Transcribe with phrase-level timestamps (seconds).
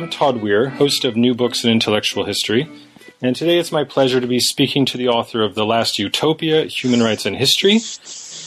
[0.00, 2.66] I'm Todd Weir, host of New Books in Intellectual History,
[3.20, 6.64] and today it's my pleasure to be speaking to the author of The Last Utopia
[6.64, 7.80] Human Rights and History,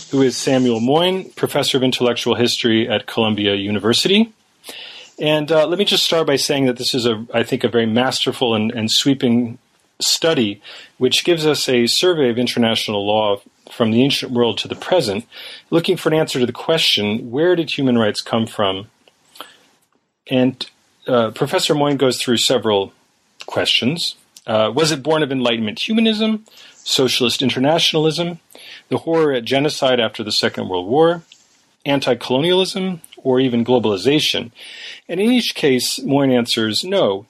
[0.10, 4.33] who is Samuel Moyn, professor of intellectual history at Columbia University.
[5.19, 7.70] And uh, let me just start by saying that this is, a, I think, a
[7.70, 9.60] very masterful and, and sweeping
[9.99, 10.60] study
[10.97, 13.40] which gives us a survey of international law
[13.72, 15.28] from the ancient world to the present,
[15.70, 18.88] looking for an answer to the question where did human rights come from?
[20.31, 20.67] And
[21.07, 22.93] uh, Professor Moyn goes through several
[23.45, 24.16] questions.
[24.45, 26.45] Uh, was it born of Enlightenment humanism,
[26.76, 28.39] socialist internationalism,
[28.89, 31.23] the horror at genocide after the Second World War,
[31.85, 34.52] anti colonialism, or even globalization?
[35.07, 37.26] And in each case, Moyn answers no.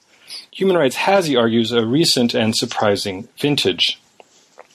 [0.50, 4.00] Human rights has, he argues, a recent and surprising vintage.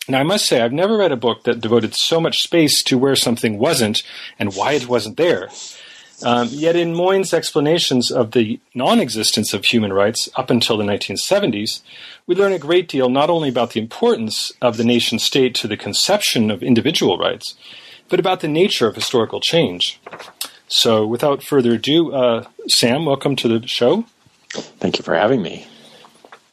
[0.08, 2.98] Now, I must say, I've never read a book that devoted so much space to
[2.98, 4.02] where something wasn't
[4.40, 5.50] and why it wasn't there.
[6.24, 10.84] Um, yet, in Moyn's explanations of the non existence of human rights up until the
[10.84, 11.82] 1970s,
[12.28, 15.68] we learn a great deal not only about the importance of the nation state to
[15.68, 17.56] the conception of individual rights,
[18.10, 20.00] but about the nature of historical change.
[20.68, 24.06] So, without further ado, uh, Sam, welcome to the show.
[24.52, 25.68] Thank you for having me.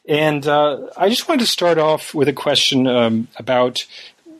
[0.08, 3.84] And uh, I just wanted to start off with a question um, about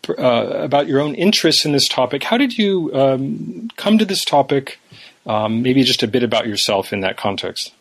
[0.09, 2.23] uh, about your own interest in this topic.
[2.23, 4.79] How did you um, come to this topic?
[5.27, 7.73] Um, maybe just a bit about yourself in that context.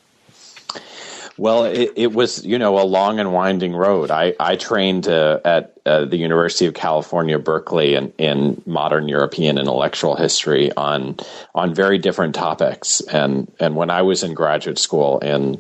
[1.38, 4.10] Well, it, it, was you know a long and winding road.
[4.10, 9.58] I I trained uh, at uh, the University of California, Berkeley, in, in modern European
[9.58, 11.18] intellectual history on
[11.54, 13.02] on very different topics.
[13.02, 15.60] And and when I was in graduate school in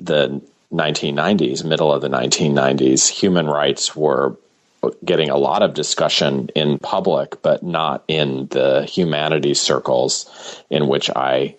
[0.00, 0.40] the
[0.72, 4.36] 1990s, middle of the 1990s, human rights were
[5.04, 11.10] getting a lot of discussion in public, but not in the humanities circles in which
[11.10, 11.56] I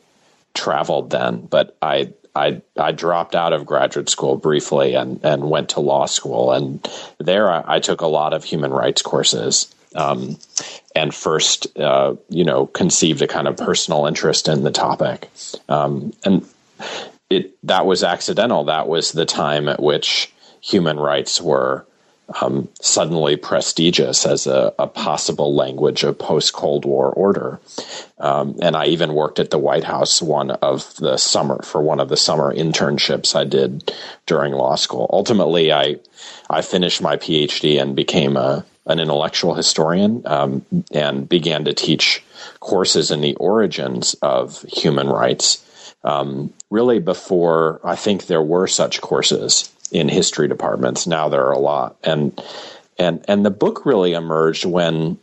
[0.53, 1.42] traveled then.
[1.42, 6.05] But I I I dropped out of graduate school briefly and and went to law
[6.05, 9.73] school, and there I, I took a lot of human rights courses.
[9.95, 10.38] Um,
[10.95, 15.30] and first, uh, you know, conceived a kind of personal interest in the topic.
[15.70, 16.45] Um, and
[17.30, 18.65] it that was accidental.
[18.65, 21.86] That was the time at which human rights were
[22.42, 27.60] um, suddenly prestigious as a, a, possible language of post Cold War order.
[28.17, 31.99] Um, and I even worked at the White House one of the summer for one
[31.99, 33.93] of the summer internships I did
[34.26, 35.10] during law school.
[35.11, 35.99] Ultimately, I
[36.49, 42.23] I finished my PhD and became a an intellectual historian um, and began to teach
[42.59, 45.64] courses in the origins of human rights
[46.04, 51.08] um, really before I think there were such courses in history departments.
[51.08, 52.39] Now there are a lot, and
[52.98, 55.17] and and the book really emerged when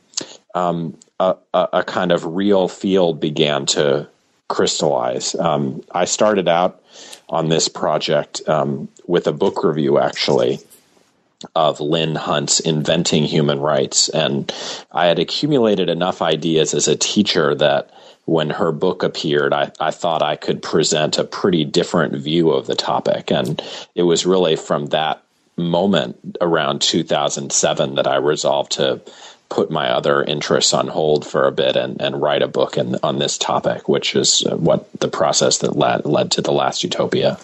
[0.55, 4.09] um, a, a, kind of real field began to
[4.49, 5.35] crystallize.
[5.35, 6.83] Um, I started out
[7.29, 10.61] on this project um, with a book review, actually,
[11.55, 14.09] of Lynn Hunt's Inventing Human Rights.
[14.09, 14.53] And
[14.93, 17.91] I had accumulated enough ideas as a teacher that
[18.27, 22.67] when her book appeared, I, I thought I could present a pretty different view of
[22.67, 23.31] the topic.
[23.31, 23.63] And
[23.95, 25.23] it was really from that
[25.57, 29.01] moment around 2007 that I resolved to
[29.51, 32.97] put my other interests on hold for a bit and, and write a book in,
[33.03, 36.83] on this topic, which is uh, what the process that led, led to The Last
[36.83, 37.39] Utopia.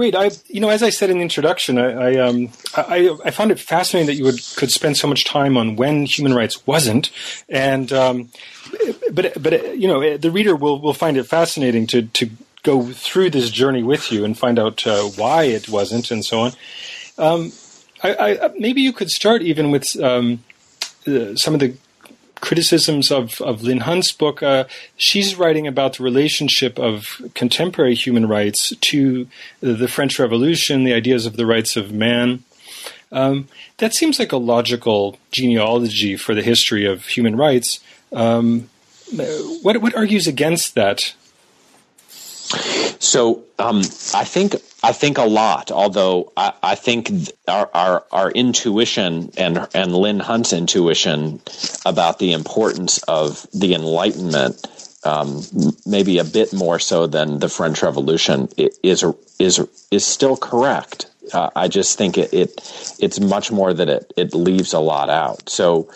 [0.00, 0.14] Great.
[0.14, 3.50] I, you know, as I said in the introduction, I, I, um, I, I found
[3.50, 7.10] it fascinating that you would could spend so much time on when human rights wasn't,
[7.50, 8.30] and um,
[9.12, 12.30] but but you know, the reader will will find it fascinating to to
[12.62, 16.40] go through this journey with you and find out uh, why it wasn't and so
[16.40, 16.52] on.
[17.18, 17.52] Um,
[18.02, 20.42] I, I, maybe you could start even with um,
[21.06, 21.76] uh, some of the
[22.40, 24.42] criticisms of, of Lynn Hunt's book.
[24.42, 24.64] Uh,
[24.96, 29.28] she's writing about the relationship of contemporary human rights to
[29.60, 32.44] the French Revolution, the ideas of the rights of man.
[33.12, 33.48] Um,
[33.78, 37.80] that seems like a logical genealogy for the history of human rights.
[38.12, 38.70] Um,
[39.62, 41.14] what, what argues against that?
[42.98, 43.78] So um,
[44.14, 45.70] I think I think a lot.
[45.70, 47.10] Although I, I think
[47.46, 51.40] our, our, our intuition and and Lynn Hunt's intuition
[51.86, 54.66] about the importance of the Enlightenment,
[55.04, 55.42] um,
[55.86, 59.04] maybe a bit more so than the French Revolution, is
[59.38, 59.60] is
[59.90, 61.06] is still correct.
[61.32, 65.08] Uh, I just think it, it it's much more that it it leaves a lot
[65.08, 65.48] out.
[65.48, 65.90] So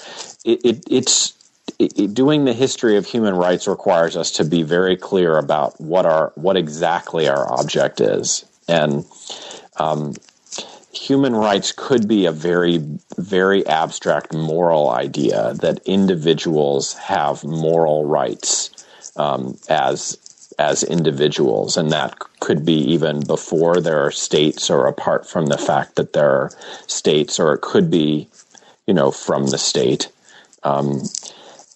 [0.45, 1.33] it, it it's
[1.79, 6.07] it, doing the history of human rights requires us to be very clear about what
[6.07, 9.05] our what exactly our object is, and
[9.77, 10.15] um,
[10.93, 12.79] human rights could be a very
[13.19, 18.71] very abstract moral idea that individuals have moral rights
[19.17, 20.19] um, as
[20.59, 25.59] as individuals, and that could be even before there are states or apart from the
[25.59, 26.51] fact that there are
[26.87, 28.29] states, or it could be,
[28.87, 30.09] you know, from the state.
[30.63, 31.03] Um,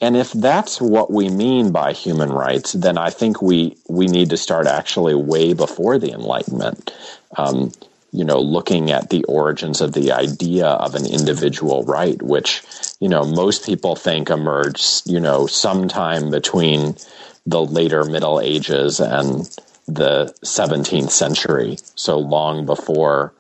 [0.01, 4.31] and if that's what we mean by human rights, then I think we we need
[4.31, 6.95] to start actually way before the Enlightenment.
[7.37, 7.73] Um,
[8.11, 12.63] you know, looking at the origins of the idea of an individual right, which,
[13.01, 16.97] you know, most people think emerged, you know, sometime between
[17.45, 19.41] the later Middle Ages and
[19.87, 21.77] the 17th century.
[21.97, 23.35] So long before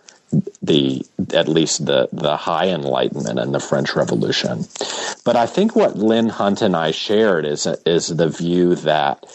[0.62, 4.66] the at least the the high enlightenment and the French Revolution.
[5.24, 9.26] But I think what Lynn Hunt and I shared is is the view that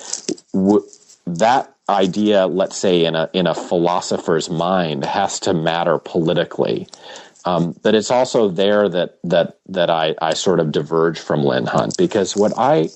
[0.54, 0.86] w-
[1.26, 6.88] that idea, let's say in a in a philosopher's mind, has to matter politically.
[7.46, 11.66] Um, but it's also there that that that I, I sort of diverge from Lynn
[11.66, 12.90] Hunt because what I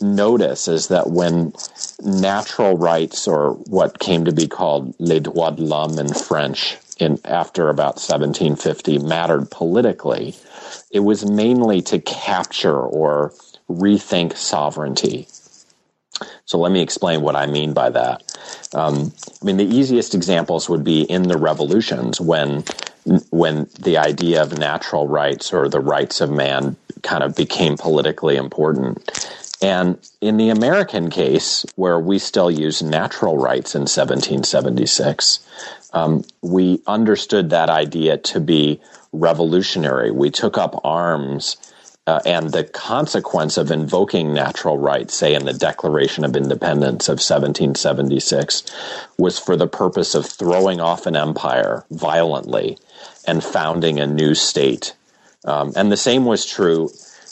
[0.00, 1.54] notice is that when
[2.02, 7.18] natural rights or what came to be called les droits de l'homme in French in
[7.24, 10.34] after about 1750 mattered politically,
[10.90, 13.32] it was mainly to capture or
[13.68, 15.26] rethink sovereignty.
[16.44, 18.22] So let me explain what I mean by that.
[18.74, 22.64] Um, I mean, the easiest examples would be in the revolutions when
[23.30, 28.36] when the idea of natural rights or the rights of man kind of became politically
[28.36, 28.98] important.
[29.62, 35.40] And in the American case, where we still use natural rights in 1776,
[35.92, 38.80] um, we understood that idea to be
[39.12, 40.10] revolutionary.
[40.10, 41.56] We took up arms
[42.06, 47.18] uh, and the consequence of invoking natural rights, say in the Declaration of Independence of
[47.18, 48.64] 1776,
[49.18, 52.78] was for the purpose of throwing off an empire violently
[53.26, 54.94] and founding a new state.
[55.44, 56.90] Um, and the same was true,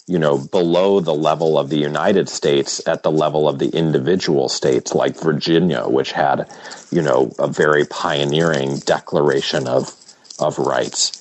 [0.09, 4.49] you know, below the level of the United States at the level of the individual
[4.49, 6.51] states, like Virginia, which had,
[6.91, 9.95] you know, a very pioneering declaration of
[10.41, 11.13] of rights.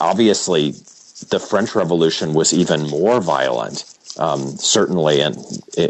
[0.00, 0.72] obviously,
[1.30, 3.84] the French Revolution was even more violent,
[4.18, 5.34] um, certainly in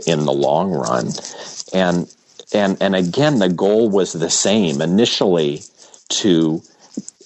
[0.07, 1.13] in the long run,
[1.73, 2.15] and
[2.53, 5.63] and and again, the goal was the same initially
[6.11, 6.63] to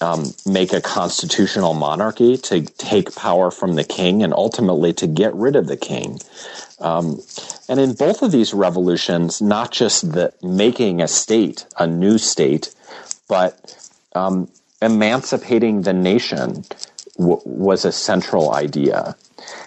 [0.00, 5.34] um, make a constitutional monarchy to take power from the king and ultimately to get
[5.34, 6.18] rid of the king.
[6.78, 7.20] Um,
[7.68, 12.74] and in both of these revolutions, not just the making a state, a new state,
[13.28, 13.76] but
[14.14, 14.48] um,
[14.80, 16.64] emancipating the nation
[17.20, 19.14] was a central idea.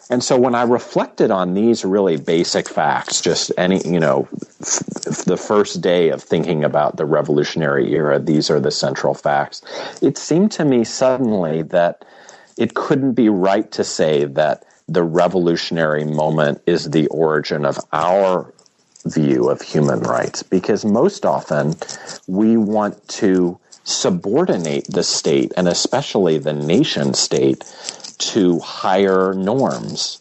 [0.09, 4.27] And so when I reflected on these really basic facts, just any, you know,
[4.61, 9.61] f- the first day of thinking about the revolutionary era, these are the central facts.
[10.01, 12.05] It seemed to me suddenly that
[12.57, 18.53] it couldn't be right to say that the revolutionary moment is the origin of our
[19.05, 21.73] view of human rights because most often
[22.27, 27.63] we want to subordinate the state and especially the nation state
[28.17, 30.19] to higher norms.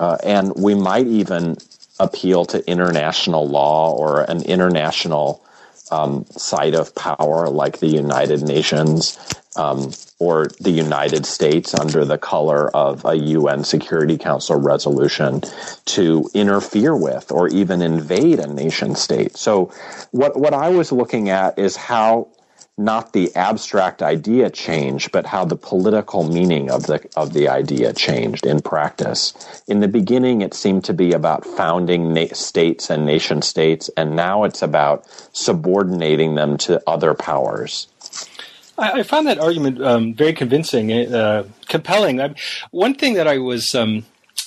[0.00, 1.56] Uh, and we might even
[2.00, 5.44] appeal to international law or an international
[5.90, 9.18] um, site of power like the United Nations
[9.56, 15.42] um, or the United States under the color of a UN Security Council resolution
[15.84, 19.36] to interfere with or even invade a nation state.
[19.36, 19.72] So,
[20.10, 22.28] what, what I was looking at is how
[22.76, 27.92] not the abstract idea change, but how the political meaning of the of the idea
[27.92, 29.62] changed in practice.
[29.68, 34.16] In the beginning, it seemed to be about founding na- states and nation states, and
[34.16, 37.86] now it's about subordinating them to other powers.
[38.76, 42.20] I, I that argument um, very convincing, uh, compelling.
[42.20, 42.34] I,
[42.72, 43.74] one thing that I was.
[43.74, 44.04] Um,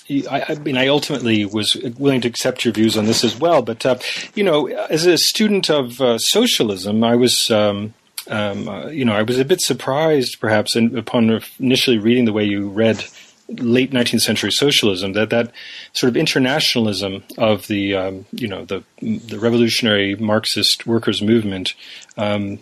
[0.09, 3.61] I, I, mean, I ultimately was willing to accept your views on this as well.
[3.61, 3.97] But uh,
[4.35, 7.93] you know, as a student of uh, socialism, I was um,
[8.29, 12.33] um, uh, you know, I was a bit surprised, perhaps, in, upon initially reading the
[12.33, 13.03] way you read
[13.49, 15.51] late 19th century socialism, that that
[15.93, 21.73] sort of internationalism of the, um, you know, the the revolutionary Marxist workers' movement,
[22.17, 22.59] um,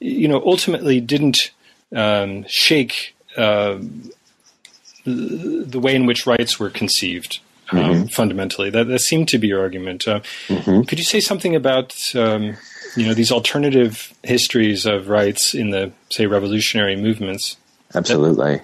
[0.00, 1.52] you know, ultimately didn't
[1.94, 3.78] um, shake uh,
[5.04, 7.40] the way in which rights were conceived.
[7.72, 8.06] Um, mm-hmm.
[8.06, 10.06] fundamentally, that, that seemed to be your argument.
[10.06, 10.82] Uh, mm-hmm.
[10.82, 12.56] Could you say something about um,
[12.96, 17.56] you know these alternative histories of rights in the say revolutionary movements.
[17.94, 18.60] Absolutely.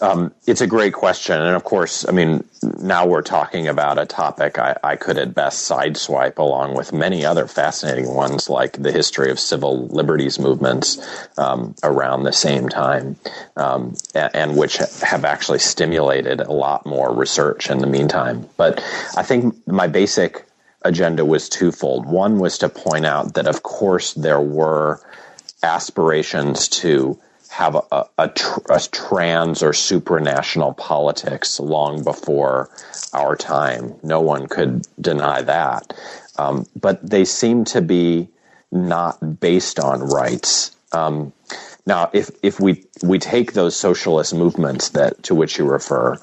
[0.00, 1.40] Um, it's a great question.
[1.40, 2.44] And of course i mean
[2.82, 7.24] now we're talking about a topic I, I, could at best sideswipe along with many
[7.24, 10.98] other fascinating ones like the history of civil liberties movements
[11.38, 13.16] um, around the same time
[13.56, 18.46] um, and, and, which have actually stimulated a lot more research in the meantime.
[18.56, 18.82] But
[19.16, 20.46] i think my basic
[20.82, 22.06] agenda was twofold.
[22.06, 25.00] One was to point out that, of course, there were
[25.62, 27.18] aspirations to
[27.50, 32.70] have a, a, tr- a, trans or supranational politics long before
[33.12, 33.94] our time.
[34.02, 35.92] No one could deny that.
[36.38, 38.28] Um, but they seem to be
[38.70, 40.74] not based on rights.
[40.92, 41.32] Um,
[41.86, 46.18] now, if, if we, we take those socialist movements that to which you refer,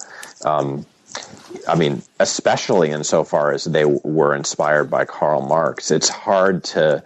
[0.45, 0.85] um,
[1.67, 7.03] I mean, especially insofar as they were inspired by Karl Marx, it's hard to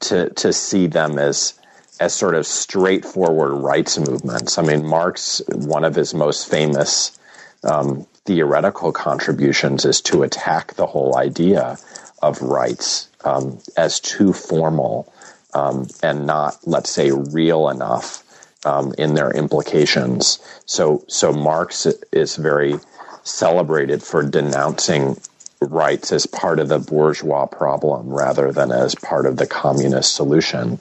[0.00, 1.54] to to see them as
[2.00, 4.58] as sort of straightforward rights movements.
[4.58, 7.18] I mean, Marx, one of his most famous
[7.62, 11.78] um, theoretical contributions is to attack the whole idea
[12.22, 15.12] of rights um, as too formal
[15.54, 18.24] um, and not, let's say, real enough
[18.66, 20.38] um, in their implications.
[20.66, 22.78] So, so Marx is very
[23.24, 25.16] celebrated for denouncing
[25.60, 30.78] rights as part of the bourgeois problem rather than as part of the communist solution.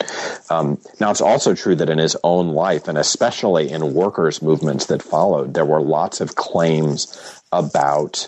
[0.50, 4.88] Um, now, it's also true that in his own life, and especially in workers' movements
[4.88, 8.28] that followed, there were lots of claims about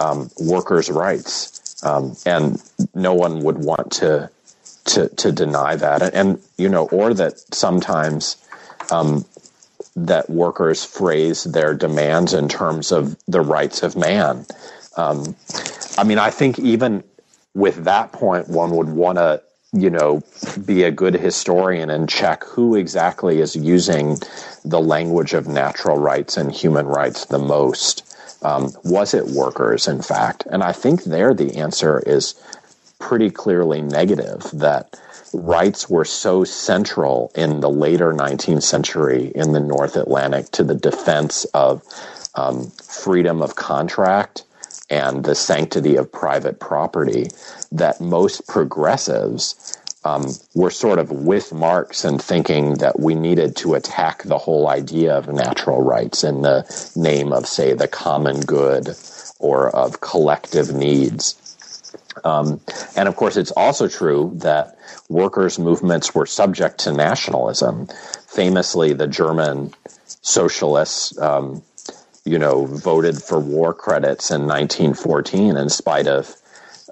[0.00, 2.60] um, workers' rights, um, and
[2.94, 4.30] no one would want to
[4.84, 8.36] to to deny that, and, and you know, or that sometimes
[8.90, 9.24] um,
[9.96, 14.46] that workers phrase their demands in terms of the rights of man.
[14.96, 15.36] Um,
[15.98, 17.04] I mean, I think even
[17.54, 20.22] with that point, one would want to, you know,
[20.64, 24.18] be a good historian and check who exactly is using
[24.64, 28.08] the language of natural rights and human rights the most.
[28.42, 30.46] Um, was it workers, in fact?
[30.50, 32.34] And I think there the answer is
[32.98, 34.98] pretty clearly negative that
[35.32, 40.74] rights were so central in the later 19th century in the North Atlantic to the
[40.74, 41.82] defense of
[42.34, 44.44] um, freedom of contract
[44.90, 47.28] and the sanctity of private property
[47.70, 53.74] that most progressives um, were sort of with Marx and thinking that we needed to
[53.74, 58.96] attack the whole idea of natural rights in the name of, say, the common good
[59.38, 61.38] or of collective needs.
[62.24, 62.60] Um,
[62.96, 64.76] and of course, it's also true that
[65.12, 67.88] workers' movements were subject to nationalism.
[68.26, 69.72] Famously, the German
[70.22, 71.62] socialists, um,
[72.24, 76.34] you know, voted for war credits in 1914 in spite of,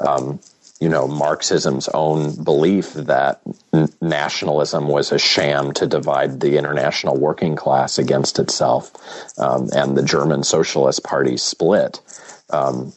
[0.00, 0.40] um,
[0.80, 3.40] you know, Marxism's own belief that
[3.72, 8.90] n- nationalism was a sham to divide the international working class against itself,
[9.38, 12.00] um, and the German Socialist Party split.
[12.50, 12.92] Um,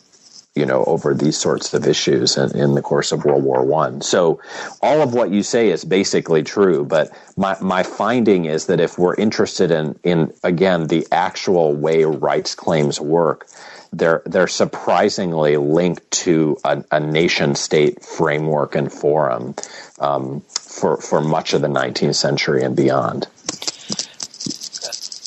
[0.55, 4.01] you know, over these sorts of issues in, in the course of World War One.
[4.01, 4.39] So
[4.81, 8.99] all of what you say is basically true, but my, my finding is that if
[8.99, 13.47] we're interested in, in again, the actual way rights claims work,
[13.91, 19.55] they're, they're surprisingly linked to a, a nation state framework and forum
[19.99, 23.27] um, for, for much of the 19th century and beyond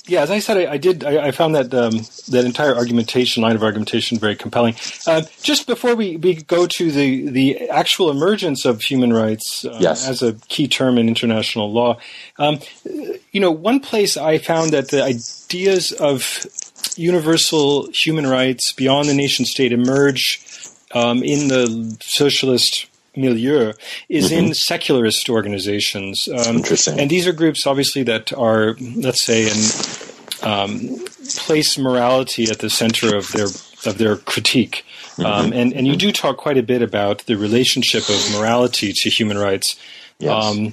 [0.06, 1.04] yeah, as I said, I, I did.
[1.04, 1.92] I, I, found that um,
[2.28, 4.76] that entire argumentation line of argumentation very compelling.
[5.06, 9.76] Uh, just before we, we go to the the actual emergence of human rights uh,
[9.80, 10.08] yes.
[10.08, 11.98] as a key term in international law,
[12.38, 12.60] um,
[13.32, 16.46] you know, one place I found that the ideas of
[16.96, 20.40] universal human rights beyond the nation state emerge
[20.92, 22.86] um, in the socialist
[23.16, 23.72] milieu
[24.08, 24.46] is mm-hmm.
[24.46, 26.28] in secularist organizations.
[26.28, 27.00] Um, Interesting.
[27.00, 31.04] And these are groups, obviously, that are, let's say, in um,
[31.38, 33.46] place morality at the center of their
[33.84, 34.84] of their critique.
[35.16, 35.26] Mm-hmm.
[35.26, 39.10] Um, and and you do talk quite a bit about the relationship of morality to
[39.10, 39.76] human rights.
[40.18, 40.44] Yes.
[40.44, 40.72] Um,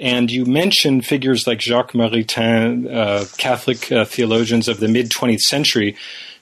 [0.00, 5.42] and you mention figures like Jacques Maritain, uh, Catholic uh, theologians of the mid 20th
[5.42, 5.96] century,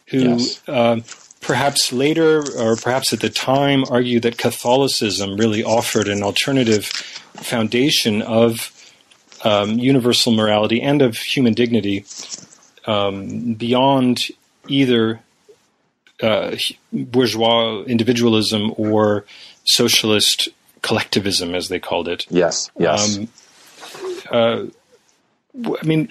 [0.07, 0.63] who yes.
[0.69, 1.01] uh,
[1.41, 8.23] perhaps later or perhaps at the time argued that Catholicism really offered an alternative foundation
[8.23, 8.73] of
[9.43, 12.05] um, universal morality and of human dignity
[12.87, 14.29] um, beyond
[14.69, 15.21] either
[16.23, 16.57] uh,
[16.93, 19.25] bourgeois individualism or
[19.65, 20.49] socialist
[20.83, 22.27] collectivism, as they called it.
[22.31, 23.17] Yes, yes.
[23.17, 23.29] Um,
[24.31, 24.65] uh,
[25.81, 26.11] I mean,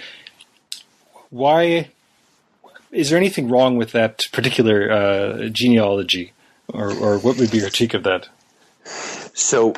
[1.30, 1.92] why
[2.92, 6.34] is there anything wrong with that particular uh, genealogy,
[6.68, 8.30] or, or what would be your critique of that?
[9.34, 9.76] So,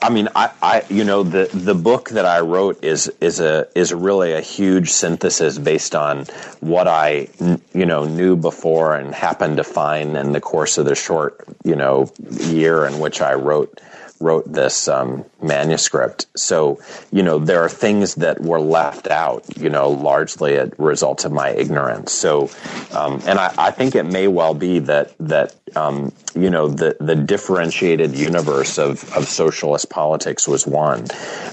[0.00, 3.68] I mean, I, I, you know, the the book that I wrote is is a
[3.74, 6.26] is really a huge synthesis based on
[6.60, 7.28] what I,
[7.72, 11.76] you know, knew before and happened to find in the course of the short, you
[11.76, 13.80] know, year in which I wrote
[14.22, 16.26] wrote this um, manuscript.
[16.36, 21.24] So, you know, there are things that were left out, you know, largely a result
[21.24, 22.12] of my ignorance.
[22.12, 22.48] So,
[22.92, 26.96] um, and I, I, think it may well be that, that, um, you know, the,
[27.00, 31.06] the differentiated universe of, of socialist politics was one.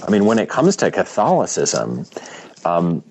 [0.06, 2.06] I mean, when it comes to Catholicism,
[2.64, 3.02] um,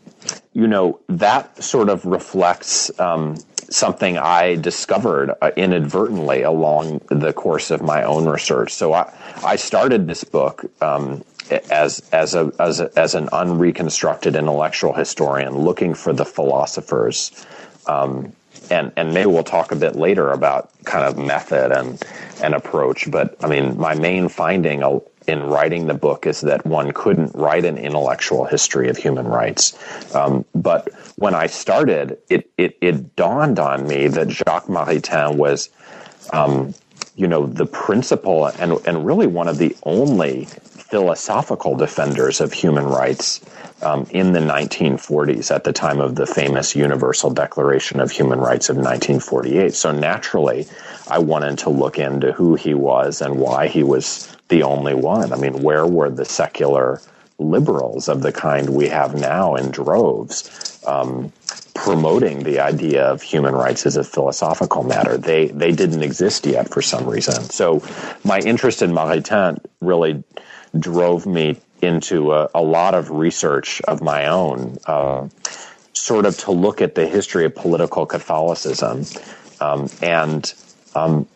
[0.54, 3.38] you know, that sort of reflects, um,
[3.70, 8.74] something I discovered uh, inadvertently along the course of my own research.
[8.74, 11.24] So I, I started this book um,
[11.72, 17.46] as as a, as a, as an unreconstructed intellectual historian, looking for the philosophers.
[17.88, 18.34] Um,
[18.70, 22.04] and and maybe we'll talk a bit later about kind of method and
[22.42, 23.10] and approach.
[23.10, 24.84] But I mean, my main finding
[25.28, 29.78] in writing the book is that one couldn't write an intellectual history of human rights.
[30.16, 35.70] Um, but when I started, it, it, it dawned on me that Jacques Maritain was,
[36.34, 36.74] um,
[37.16, 42.86] you know, the principal and, and really one of the only philosophical defenders of human
[42.86, 43.42] rights
[43.84, 48.70] um, in the 1940s at the time of the famous Universal Declaration of Human Rights
[48.70, 49.74] of 1948.
[49.74, 50.68] So naturally,
[51.08, 55.32] I wanted to look into who he was and why he was the only one.
[55.32, 57.01] I mean, where were the secular
[57.38, 61.32] liberals of the kind we have now in droves um,
[61.74, 65.18] promoting the idea of human rights as a philosophical matter?
[65.18, 67.41] They they didn't exist yet for some reason.
[67.44, 67.82] So
[68.24, 70.24] my interest in Maritain really
[70.77, 75.27] drove me into a, a lot of research of my own, uh,
[75.94, 79.06] sort of to look at the history of political Catholicism
[79.62, 80.53] um, and
[80.96, 81.27] um,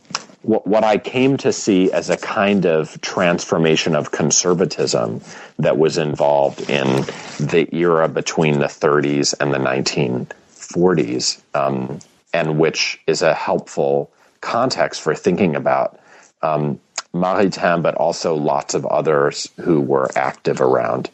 [0.43, 5.21] what, what I came to see as a kind of transformation of conservatism
[5.57, 7.05] that was involved in
[7.39, 11.99] the era between the 30s and the 1940s, um,
[12.33, 15.99] and which is a helpful context for thinking about
[16.41, 16.79] um,
[17.13, 21.09] Maritain, but also lots of others who were active around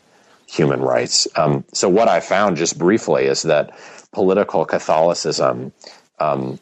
[0.48, 1.28] human rights.
[1.36, 3.78] Um, so, what I found just briefly is that
[4.12, 5.72] political Catholicism
[6.20, 6.60] um,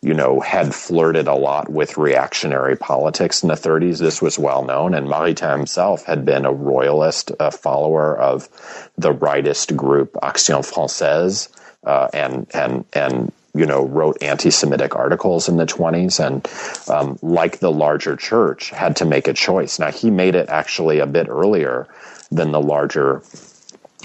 [0.00, 3.98] you know, had flirted a lot with reactionary politics in the 30s.
[3.98, 8.48] This was well known, and Maritain himself had been a royalist, a follower of
[8.96, 11.48] the rightist group Action Française,
[11.84, 16.46] uh, and and and you know wrote anti-Semitic articles in the 20s, and
[16.88, 19.80] um, like the larger church, had to make a choice.
[19.80, 21.88] Now he made it actually a bit earlier
[22.30, 23.22] than the larger.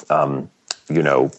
[0.10, 0.50] Um,
[0.89, 1.32] you know,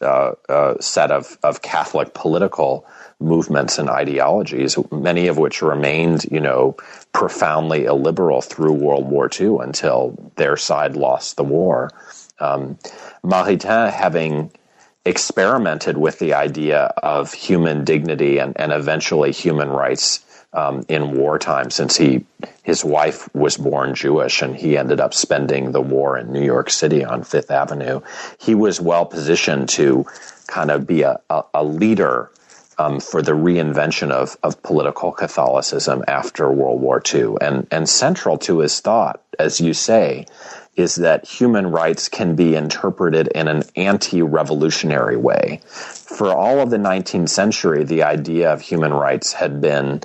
[0.00, 2.86] uh, uh, set of, of Catholic political
[3.20, 6.76] movements and ideologies, many of which remained, you know,
[7.12, 11.90] profoundly illiberal through World War II until their side lost the war.
[12.38, 12.78] Um,
[13.24, 14.52] Maritain, having
[15.04, 21.70] experimented with the idea of human dignity and, and eventually human rights um, in wartime,
[21.70, 22.24] since he
[22.62, 26.70] his wife was born Jewish and he ended up spending the war in New York
[26.70, 28.00] City on Fifth Avenue,
[28.38, 30.06] he was well positioned to
[30.46, 32.30] kind of be a, a, a leader
[32.78, 37.36] um, for the reinvention of, of political Catholicism after World War II.
[37.40, 40.26] And, and central to his thought, as you say,
[40.76, 45.60] is that human rights can be interpreted in an anti revolutionary way.
[45.64, 50.02] For all of the 19th century, the idea of human rights had been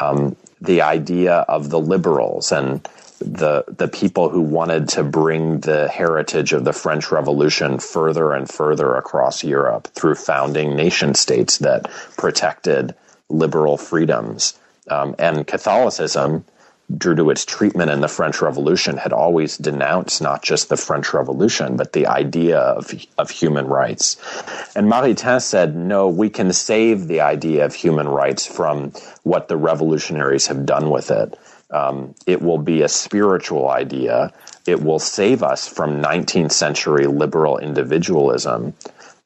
[0.00, 2.88] um, the idea of the liberals and
[3.24, 8.48] the the people who wanted to bring the heritage of the French Revolution further and
[8.48, 12.94] further across Europe through founding nation states that protected
[13.28, 14.58] liberal freedoms.
[14.88, 16.44] Um, and Catholicism,
[16.94, 21.14] due to its treatment in the French Revolution, had always denounced not just the French
[21.14, 24.16] Revolution, but the idea of, of human rights.
[24.74, 29.56] And Maritain said, no, we can save the idea of human rights from what the
[29.56, 31.38] revolutionaries have done with it.
[31.72, 34.32] Um, it will be a spiritual idea.
[34.66, 38.74] It will save us from 19th century liberal individualism.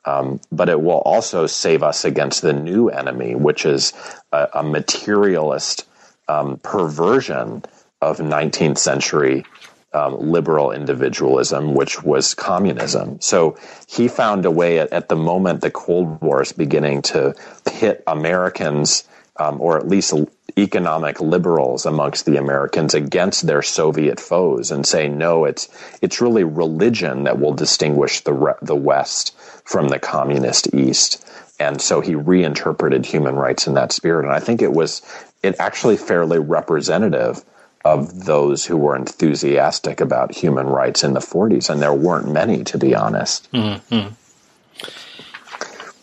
[0.04, 3.92] Um, but it will also save us against the new enemy, which is
[4.32, 5.84] a, a materialist
[6.28, 7.64] um, perversion
[8.00, 9.44] of 19th century
[9.92, 13.20] um, liberal individualism, which was communism.
[13.20, 13.56] So
[13.88, 18.02] he found a way at, at, the moment the Cold War is beginning to pit
[18.06, 20.14] Americans, um, or at least
[20.58, 25.68] economic liberals amongst the Americans against their Soviet foes and say no, it's
[26.00, 31.24] it's really religion that will distinguish the the West from the communist East.
[31.58, 35.02] And so he reinterpreted human rights in that spirit, and I think it was
[35.42, 37.42] it actually fairly representative
[37.84, 42.64] of those who were enthusiastic about human rights in the 40s, and there weren't many,
[42.64, 43.50] to be honest.
[43.52, 44.12] Mm-hmm.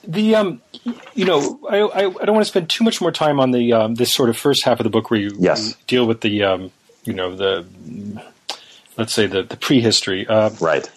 [0.06, 0.62] The um,
[1.14, 3.74] you know, I, I, I don't want to spend too much more time on the
[3.74, 5.76] um, this sort of first half of the book where you, yes.
[5.88, 6.72] deal with the um,
[7.06, 7.66] you know the
[8.98, 10.28] let's say the the prehistory.
[10.28, 10.90] Uh, right.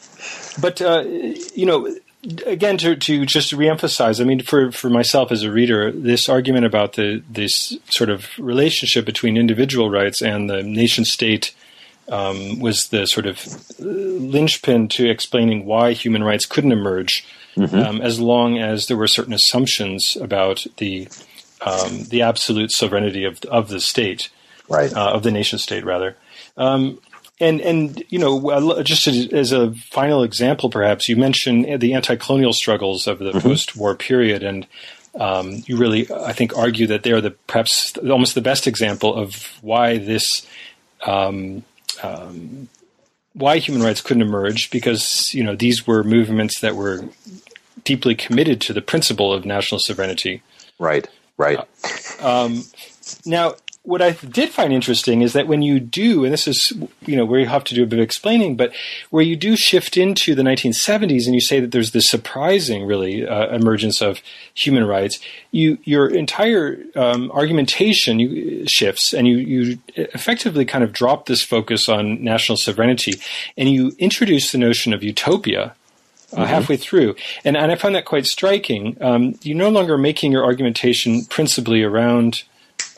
[0.61, 1.95] But uh, you know,
[2.47, 6.67] again, to to just reemphasize, I mean, for for myself as a reader, this argument
[6.67, 11.55] about the this sort of relationship between individual rights and the nation state.
[12.09, 13.45] Um, was the sort of
[13.81, 17.77] linchpin to explaining why human rights couldn't emerge mm-hmm.
[17.77, 21.09] um, as long as there were certain assumptions about the
[21.61, 24.31] um, the absolute sovereignty of of the state,
[24.69, 24.93] right?
[24.93, 26.17] Uh, of the nation state, rather.
[26.57, 27.01] Um,
[27.41, 33.07] and and you know, just as a final example, perhaps you mentioned the anti-colonial struggles
[33.07, 33.41] of the mm-hmm.
[33.41, 34.67] post-war period, and
[35.19, 39.15] um, you really, I think, argue that they are the perhaps almost the best example
[39.15, 40.47] of why this.
[41.05, 41.65] Um,
[42.03, 42.69] um,
[43.37, 47.05] why human rights couldn't emerge because you know these were movements that were
[47.87, 50.43] deeply committed to the principle of national sovereignty.
[50.79, 51.09] Right.
[51.39, 51.59] Right.
[52.21, 52.65] Uh, um,
[53.25, 53.55] now,
[53.87, 56.73] what I did find interesting is that when you do, and this is,
[57.03, 58.75] you know, where you have to do a bit of explaining, but
[59.11, 63.27] where you do shift into the 1970s and you say that there's this surprising, really,
[63.27, 64.21] uh, emergence of
[64.55, 65.21] human rights,
[65.53, 71.45] you your entire um, argumentation you, shifts and you, you effectively kind of drop this
[71.45, 73.15] focus on national sovereignty
[73.57, 75.77] and you introduce the notion of utopia.
[76.37, 76.51] Uh, mm-hmm.
[76.51, 77.17] halfway through.
[77.47, 78.99] And, and I found that quite striking.
[79.01, 82.43] Um, you're no longer making your argumentation principally around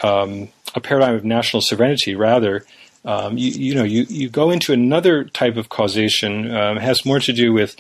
[0.03, 2.17] um, a paradigm of national sovereignty.
[2.17, 2.67] Rather,
[3.05, 6.55] um, you, you, know, you, you go into another type of causation.
[6.55, 7.77] Um, has more to do with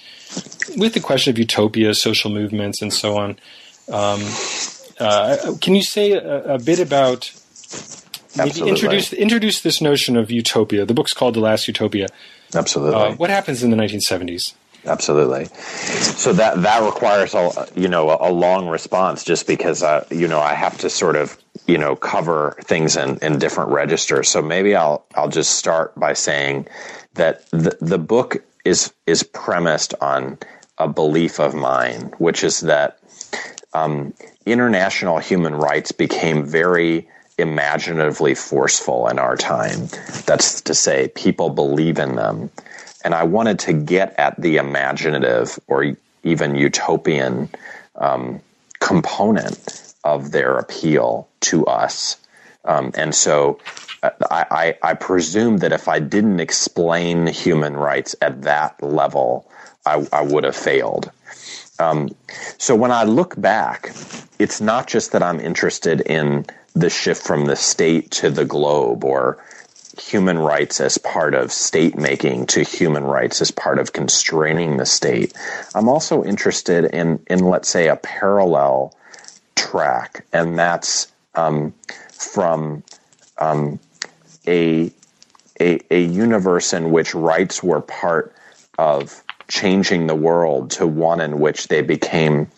[0.76, 3.30] with the question of utopia, social movements, and so on.
[3.90, 4.20] Um,
[5.00, 7.32] uh, can you say a, a bit about
[8.38, 8.70] Absolutely.
[8.70, 10.86] introduce introduce this notion of utopia?
[10.86, 12.06] The book's called The Last Utopia.
[12.54, 12.94] Absolutely.
[12.94, 14.54] Uh, what happens in the 1970s?
[14.86, 15.46] Absolutely.
[15.46, 20.28] So that that requires a you know a, a long response, just because uh, you
[20.28, 21.36] know I have to sort of
[21.66, 24.28] you know cover things in, in different registers.
[24.28, 26.68] So maybe I'll I'll just start by saying
[27.14, 30.38] that the the book is is premised on
[30.78, 32.98] a belief of mine, which is that
[33.74, 34.14] um,
[34.46, 39.86] international human rights became very imaginatively forceful in our time.
[40.26, 42.50] That's to say, people believe in them
[43.08, 47.48] and I wanted to get at the imaginative or even utopian
[47.96, 48.42] um,
[48.80, 52.18] component of their appeal to us.
[52.66, 53.60] Um, and so
[54.02, 59.50] uh, I, I, I, presume that if I didn't explain human rights at that level,
[59.86, 61.10] I, I would have failed.
[61.78, 62.14] Um,
[62.58, 63.88] so when I look back,
[64.38, 66.44] it's not just that I'm interested in
[66.74, 69.42] the shift from the state to the globe or
[70.00, 74.86] human rights as part of state making to human rights as part of constraining the
[74.86, 75.32] state.
[75.74, 78.94] I'm also interested in, in let's say, a parallel
[79.56, 81.74] track, and that's um,
[82.12, 82.82] from
[83.38, 83.78] um,
[84.46, 84.92] a,
[85.60, 88.34] a, a universe in which rights were part
[88.78, 92.50] of changing the world to one in which they became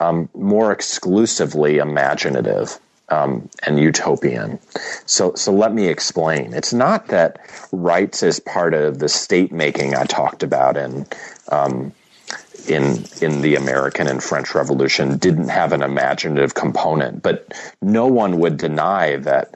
[0.00, 2.78] um, more exclusively imaginative
[3.08, 4.58] um, and utopian.
[5.06, 6.54] So, so let me explain.
[6.54, 7.38] It's not that
[7.72, 11.06] rights as part of the state making I talked about in
[11.50, 11.92] um,
[12.68, 18.40] in in the American and French Revolution didn't have an imaginative component, but no one
[18.40, 19.54] would deny that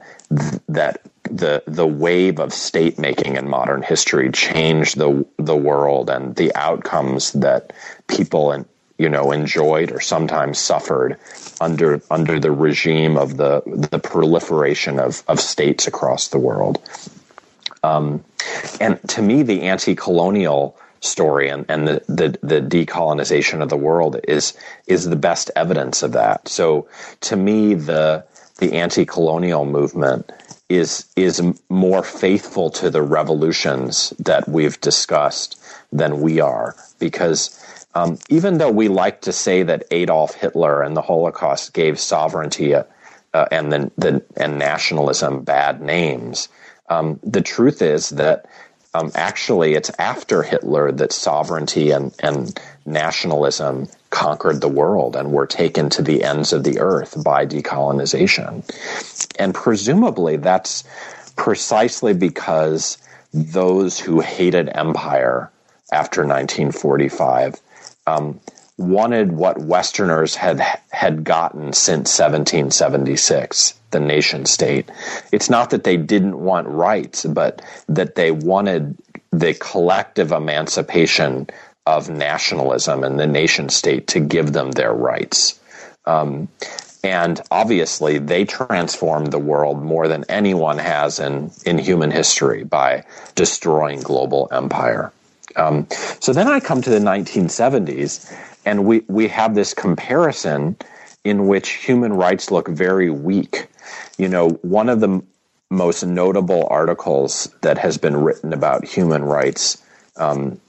[0.69, 6.35] that the the wave of state making in modern history changed the the world and
[6.35, 7.73] the outcomes that
[8.07, 8.65] people in
[9.01, 11.17] you know enjoyed or sometimes suffered
[11.59, 16.79] under under the regime of the the proliferation of of states across the world.
[17.83, 18.23] Um,
[18.79, 24.19] and to me, the anti-colonial story and, and the, the, the decolonization of the world
[24.27, 24.53] is
[24.85, 26.47] is the best evidence of that.
[26.47, 26.87] So
[27.21, 28.23] to me, the
[28.59, 30.31] the anti-colonial movement
[30.69, 35.61] is is more faithful to the revolutions that we've discussed
[35.91, 37.60] than we are because
[37.93, 42.73] um, even though we like to say that Adolf Hitler and the Holocaust gave sovereignty
[42.73, 42.83] uh,
[43.33, 46.49] uh, and the, the, and nationalism bad names,
[46.89, 48.45] um, the truth is that
[48.93, 55.47] um, actually it's after Hitler that sovereignty and, and nationalism conquered the world and were
[55.47, 58.63] taken to the ends of the earth by decolonization.
[59.39, 60.83] And presumably that's
[61.37, 62.97] precisely because
[63.33, 65.49] those who hated empire
[65.93, 67.61] after 1945
[68.07, 68.39] um,
[68.77, 70.59] wanted what Westerners had
[70.91, 74.89] had gotten since 1776, the nation state.
[75.31, 78.97] It's not that they didn't want rights, but that they wanted
[79.31, 81.47] the collective emancipation
[81.85, 85.59] of nationalism and the nation state to give them their rights.
[86.05, 86.47] Um,
[87.03, 93.05] and obviously, they transformed the world more than anyone has in, in human history by
[93.33, 95.11] destroying global empire.
[95.55, 95.87] Um,
[96.19, 98.31] so then I come to the 1970s,
[98.65, 100.75] and we, we have this comparison
[101.23, 103.67] in which human rights look very weak.
[104.17, 105.21] You know, one of the
[105.69, 109.81] most notable articles that has been written about human rights
[110.17, 110.59] um,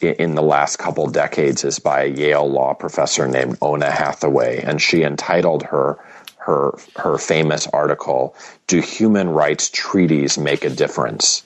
[0.00, 4.80] in the last couple decades is by a Yale law professor named Oona Hathaway, and
[4.80, 5.98] she entitled her
[6.38, 8.34] her her famous article
[8.66, 11.42] "Do Human Rights Treaties Make a Difference?"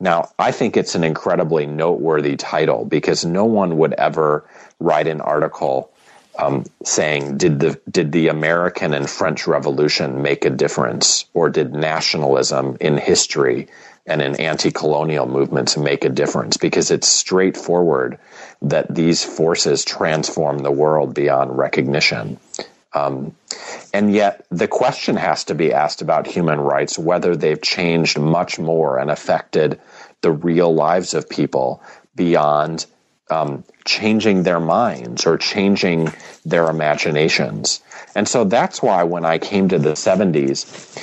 [0.00, 4.44] Now, I think it's an incredibly noteworthy title because no one would ever
[4.80, 5.92] write an article
[6.38, 11.74] um, saying, "Did the did the American and French Revolution make a difference, or did
[11.74, 13.68] nationalism in history
[14.06, 18.18] and in anti-colonial movements make a difference?" Because it's straightforward
[18.62, 22.38] that these forces transform the world beyond recognition.
[22.92, 23.36] Um,
[23.92, 28.58] and yet, the question has to be asked about human rights whether they've changed much
[28.58, 29.80] more and affected
[30.22, 31.82] the real lives of people
[32.14, 32.86] beyond
[33.30, 36.12] um, changing their minds or changing
[36.44, 37.80] their imaginations.
[38.14, 40.98] And so that's why when I came to the 70s,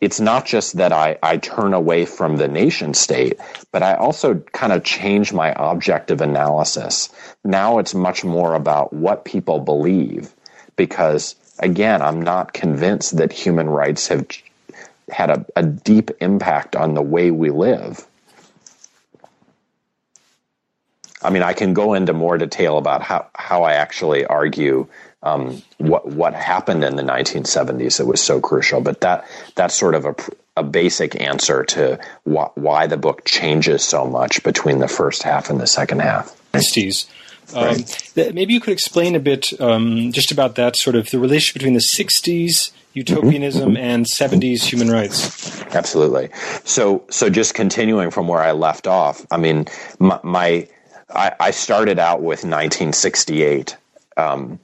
[0.00, 3.38] it's not just that I, I turn away from the nation state,
[3.70, 7.10] but I also kind of change my objective analysis.
[7.44, 10.34] Now it's much more about what people believe
[10.80, 14.26] because, again, I'm not convinced that human rights have
[15.10, 18.06] had a, a deep impact on the way we live.
[21.22, 24.86] I mean, I can go into more detail about how, how I actually argue
[25.22, 28.80] um, what what happened in the 1970s that was so crucial.
[28.80, 30.14] But that that's sort of a,
[30.56, 35.50] a basic answer to wh- why the book changes so much between the first half
[35.50, 36.34] and the second half.
[37.54, 37.84] Um,
[38.34, 41.74] maybe you could explain a bit um, just about that sort of the relationship between
[41.74, 43.76] the 60s utopianism mm-hmm.
[43.76, 45.62] and 70s human rights.
[45.74, 46.28] Absolutely.
[46.64, 49.66] So, so just continuing from where I left off, I mean,
[49.98, 50.68] my, my
[51.14, 53.76] I, I started out with 1968,
[54.16, 54.58] um,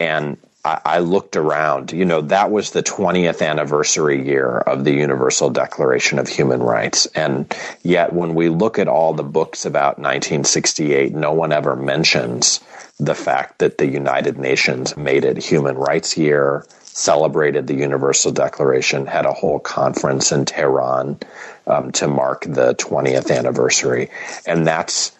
[0.00, 0.36] and
[0.84, 1.92] I, looked around.
[1.92, 7.06] You know, that was the 20th anniversary year of the Universal Declaration of Human Rights,
[7.14, 12.60] and yet when we look at all the books about 1968, no one ever mentions
[12.98, 19.06] the fact that the United Nations made it Human Rights Year, celebrated the Universal Declaration,
[19.06, 21.18] had a whole conference in Tehran
[21.66, 24.10] um, to mark the 20th anniversary.
[24.46, 25.12] And that's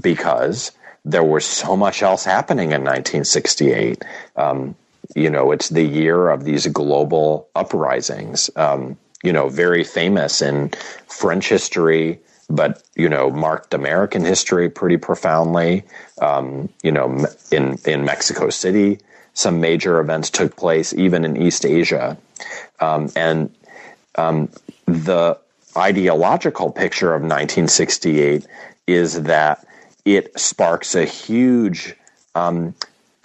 [0.00, 0.70] because
[1.04, 4.04] there was so much else happening in 1968.
[4.36, 4.76] Um,
[5.14, 8.50] you know, it's the year of these global uprisings.
[8.56, 10.70] Um, you know, very famous in
[11.08, 15.84] French history, but you know, marked American history pretty profoundly.
[16.20, 18.98] Um, you know, in in Mexico City,
[19.34, 22.16] some major events took place, even in East Asia,
[22.80, 23.54] um, and
[24.16, 24.48] um,
[24.86, 25.38] the
[25.76, 28.46] ideological picture of 1968
[28.86, 29.66] is that
[30.04, 31.94] it sparks a huge
[32.34, 32.74] um,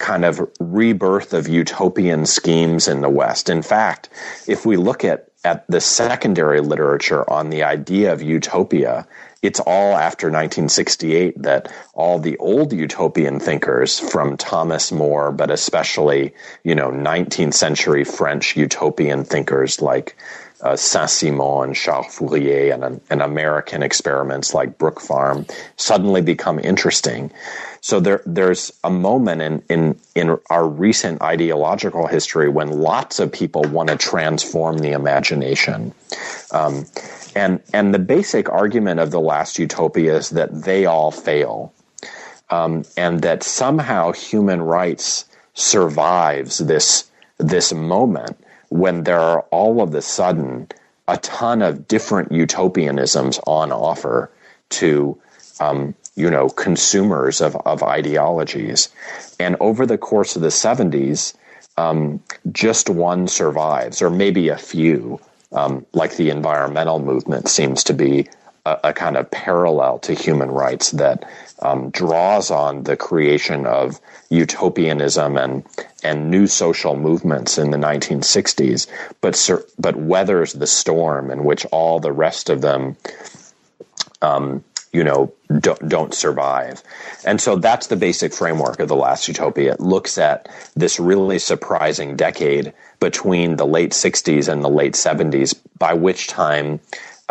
[0.02, 3.48] kind of rebirth of utopian schemes in the West.
[3.48, 4.10] In fact,
[4.46, 9.06] if we look at, at the secondary literature on the idea of utopia,
[9.42, 16.34] it's all after 1968 that all the old utopian thinkers from Thomas More, but especially,
[16.64, 20.16] you know, 19th century French utopian thinkers like
[20.62, 25.46] uh, Saint-Simon and Charles Fourier and, and American experiments like Brook Farm
[25.76, 27.32] suddenly become interesting.
[27.80, 33.32] So there, there's a moment in, in, in our recent ideological history when lots of
[33.32, 35.92] people want to transform the imagination.
[36.52, 36.86] Um,
[37.34, 41.74] and, and the basic argument of the last utopia is that they all fail.
[42.50, 48.36] Um, and that somehow human rights survives this, this moment
[48.72, 50.68] when there are all of a sudden
[51.08, 54.30] a ton of different utopianisms on offer
[54.70, 55.18] to
[55.60, 58.88] um, you know consumers of, of ideologies.
[59.38, 61.34] And over the course of the 70s
[61.76, 65.20] um, just one survives or maybe a few.
[65.52, 68.26] Um, like the environmental movement seems to be
[68.64, 71.28] a, a, kind of parallel to human rights that
[71.60, 75.64] um, draws on the creation of utopianism and
[76.04, 78.86] and new social movements in the 1960s,
[79.20, 82.96] but but weathers the storm in which all the rest of them,
[84.20, 86.82] um, you know, don't, don't survive.
[87.24, 89.74] And so that's the basic framework of the Last Utopia.
[89.74, 95.54] It looks at this really surprising decade between the late 60s and the late 70s,
[95.78, 96.80] by which time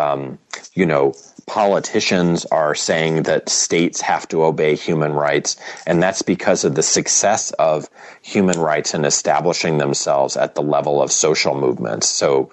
[0.02, 0.38] um,
[0.74, 1.14] you know,
[1.46, 6.82] politicians are saying that states have to obey human rights, and that's because of the
[6.82, 7.88] success of
[8.22, 12.08] human rights in establishing themselves at the level of social movements.
[12.08, 12.50] So,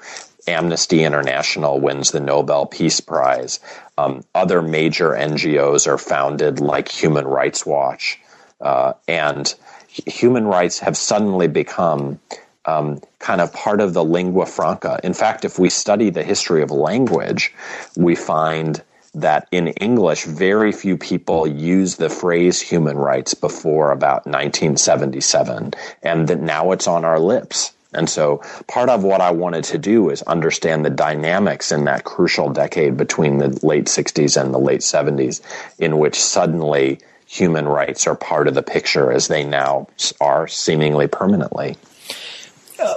[0.47, 3.59] Amnesty International wins the Nobel Peace Prize.
[3.97, 8.19] Um, other major NGOs are founded, like Human Rights Watch,
[8.61, 9.53] uh, and
[9.87, 12.19] human rights have suddenly become
[12.65, 14.99] um, kind of part of the lingua franca.
[15.03, 17.53] In fact, if we study the history of language,
[17.95, 18.81] we find
[19.15, 26.27] that in English, very few people use the phrase human rights before about 1977, and
[26.27, 27.73] that now it's on our lips.
[27.91, 32.03] And so part of what I wanted to do is understand the dynamics in that
[32.03, 35.41] crucial decade between the late 60s and the late 70s,
[35.79, 39.87] in which suddenly human rights are part of the picture as they now
[40.21, 41.77] are seemingly permanently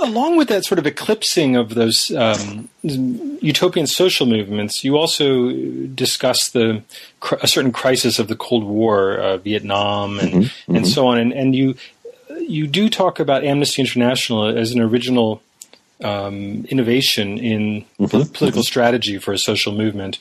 [0.00, 5.52] along with that sort of eclipsing of those um, utopian social movements, you also
[5.86, 6.82] discuss the
[7.40, 10.92] a certain crisis of the Cold War, uh, Vietnam, and mm-hmm, and mm-hmm.
[10.92, 11.74] so on, and and you
[12.40, 15.42] you do talk about Amnesty International as an original
[16.02, 18.60] um, innovation in mm-hmm, political mm-hmm.
[18.60, 20.18] strategy for a social movement.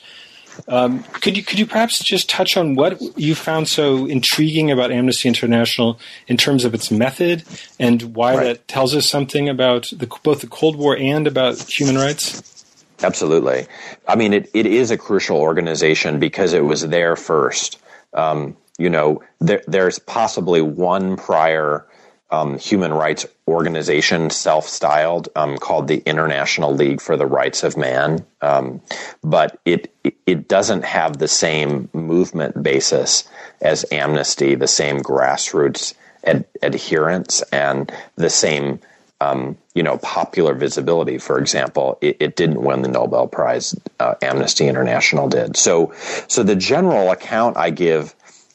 [0.68, 4.92] Um, could you could you perhaps just touch on what you found so intriguing about
[4.92, 7.44] Amnesty International in terms of its method
[7.78, 8.44] and why right.
[8.44, 12.64] that tells us something about the, both the Cold War and about human rights?
[13.02, 13.66] Absolutely.
[14.06, 17.80] I mean, it, it is a crucial organization because it was there first.
[18.14, 21.86] Um, you know, there, there's possibly one prior
[22.32, 28.24] um, human rights organization, self-styled, um, called the International League for the Rights of Man,
[28.40, 28.80] um,
[29.22, 29.94] but it
[30.26, 33.28] it doesn't have the same movement basis
[33.60, 38.80] as Amnesty, the same grassroots ad- adherence, and the same
[39.20, 41.18] um, you know popular visibility.
[41.18, 43.78] For example, it, it didn't win the Nobel Prize.
[44.00, 45.56] Uh, Amnesty International did.
[45.56, 45.92] So,
[46.28, 48.14] so the general account I give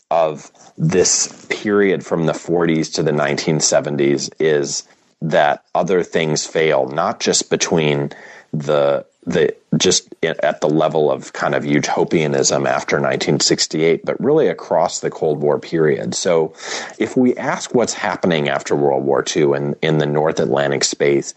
[0.09, 4.87] of this period from the 40s to the 1970s is
[5.21, 8.11] that other things fail, not just between
[8.53, 15.01] the the just at the level of kind of utopianism after 1968, but really across
[15.01, 16.15] the Cold War period.
[16.15, 16.53] So,
[16.97, 21.33] if we ask what's happening after World War II in, in the North Atlantic space,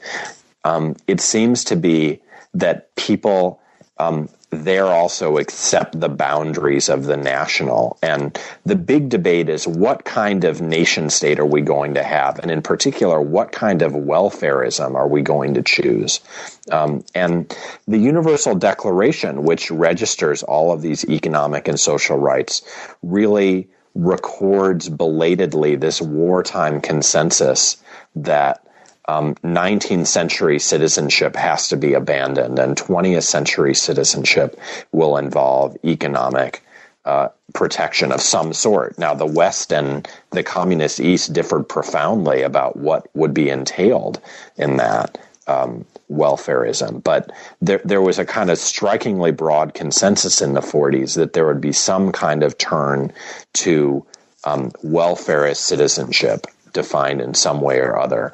[0.65, 2.21] um, it seems to be
[2.55, 3.61] that people
[3.99, 7.97] um, there also accept the boundaries of the national.
[8.03, 12.41] And the big debate is what kind of nation state are we going to have?
[12.41, 16.21] And in particular, what kind of welfareism are we going to choose?
[16.71, 22.63] Um, and the Universal Declaration, which registers all of these economic and social rights,
[23.03, 27.77] really records belatedly this wartime consensus
[28.17, 28.65] that
[29.11, 34.59] um, 19th century citizenship has to be abandoned, and 20th century citizenship
[34.93, 36.63] will involve economic
[37.05, 38.99] uh, protection of some sort.
[38.99, 44.21] Now, the West and the communist East differed profoundly about what would be entailed
[44.57, 45.19] in that
[45.49, 51.17] um, welfareism, but there there was a kind of strikingly broad consensus in the 40s
[51.17, 53.13] that there would be some kind of turn
[53.55, 54.07] to
[54.45, 58.33] um, welfarist citizenship defined in some way or other.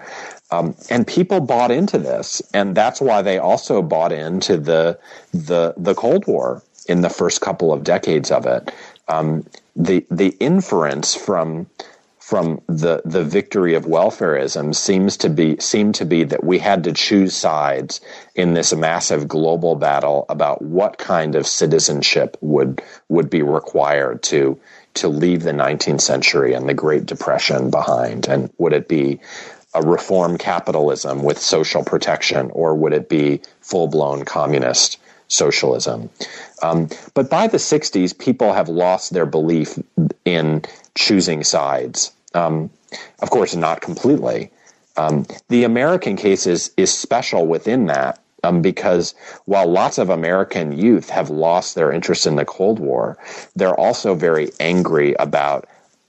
[0.51, 4.99] Um, and people bought into this, and that's why they also bought into the
[5.33, 8.73] the the Cold War in the first couple of decades of it.
[9.09, 11.67] Um, the the inference from
[12.27, 16.83] from the the victory of welfareism seems to be seemed to be that we had
[16.85, 18.01] to choose sides
[18.35, 24.59] in this massive global battle about what kind of citizenship would would be required to
[24.95, 29.21] to leave the 19th century and the Great Depression behind, and would it be
[29.77, 36.09] a reform capitalism with social protection, or would it be full blown communist socialism?
[36.63, 39.79] Um, but by the 60s, people have lost their belief
[40.25, 40.63] in
[40.95, 42.13] choosing sides.
[42.35, 42.71] Um,
[43.21, 44.51] of course, not completely.
[44.97, 50.73] Um, the American case is, is special within that um, because while lots of American
[50.73, 53.19] youth have lost their interest in the Cold War,
[53.55, 55.69] they're also very angry about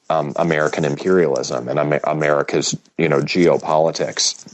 [0.09, 4.53] um, American imperialism and Amer- America's you know geopolitics.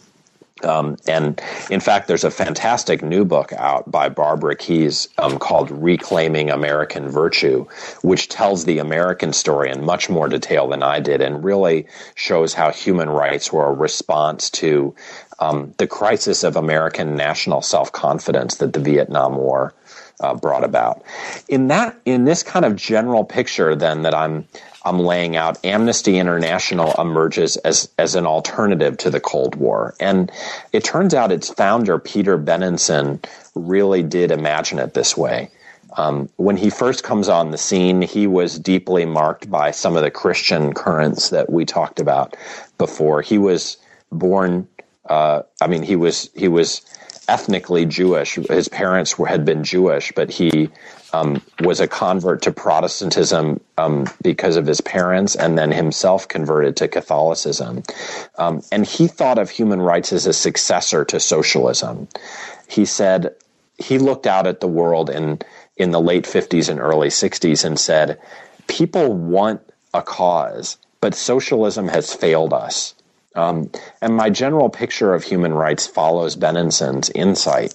[0.64, 5.70] Um, and in fact, there's a fantastic new book out by Barbara Keys um, called
[5.72, 7.66] Reclaiming American Virtue,
[8.02, 12.54] which tells the American story in much more detail than I did and really shows
[12.54, 14.96] how human rights were a response to
[15.40, 19.74] um, the crisis of American national self confidence that the Vietnam War
[20.20, 21.04] uh, brought about.
[21.50, 24.48] In that, in this kind of general picture, then that I'm
[24.86, 30.32] I'm laying out, Amnesty International emerges as as an alternative to the Cold War, and
[30.72, 33.24] it turns out its founder Peter Benenson
[33.56, 35.50] really did imagine it this way.
[35.96, 40.04] Um, when he first comes on the scene, he was deeply marked by some of
[40.04, 42.36] the Christian currents that we talked about
[42.78, 43.22] before.
[43.22, 43.78] He was
[44.12, 44.68] born.
[45.08, 46.82] Uh, I mean, he was he was
[47.28, 48.36] ethnically Jewish.
[48.36, 50.70] His parents were, had been Jewish, but he
[51.14, 56.76] um, was a convert to Protestantism um, because of his parents, and then himself converted
[56.78, 57.84] to Catholicism.
[58.38, 62.08] Um, and he thought of human rights as a successor to socialism.
[62.68, 63.36] He said
[63.78, 65.40] he looked out at the world in
[65.76, 68.20] in the late 50s and early 60s and said,
[68.68, 69.62] "People want
[69.94, 72.96] a cause, but socialism has failed us."
[73.36, 73.72] Um,
[74.02, 77.74] and my general picture of human rights follows Benenson's insight.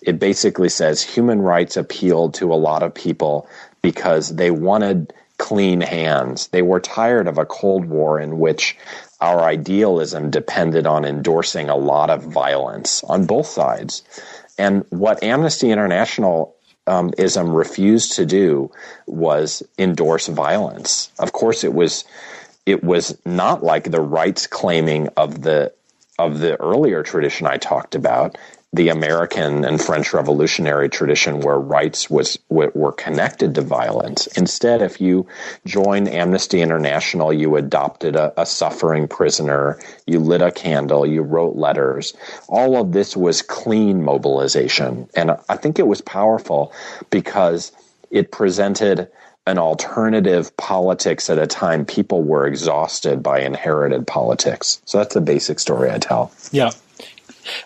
[0.00, 3.48] It basically says human rights appealed to a lot of people
[3.82, 6.48] because they wanted clean hands.
[6.48, 8.76] They were tired of a Cold War in which
[9.20, 14.02] our idealism depended on endorsing a lot of violence on both sides.
[14.58, 16.54] And what Amnesty International
[16.86, 18.70] um, ism refused to do
[19.06, 21.10] was endorse violence.
[21.18, 22.04] Of course, it was
[22.66, 25.72] it was not like the rights claiming of the
[26.18, 28.36] of the earlier tradition I talked about,
[28.72, 34.26] the American and French Revolutionary tradition, where rights was were connected to violence.
[34.28, 35.26] Instead, if you
[35.66, 41.56] joined Amnesty International, you adopted a, a suffering prisoner, you lit a candle, you wrote
[41.56, 42.14] letters.
[42.48, 46.72] All of this was clean mobilization, and I think it was powerful
[47.10, 47.72] because
[48.10, 49.08] it presented
[49.46, 54.80] an alternative politics at a time people were exhausted by inherited politics.
[54.84, 56.32] So that's the basic story I tell.
[56.52, 56.70] Yeah.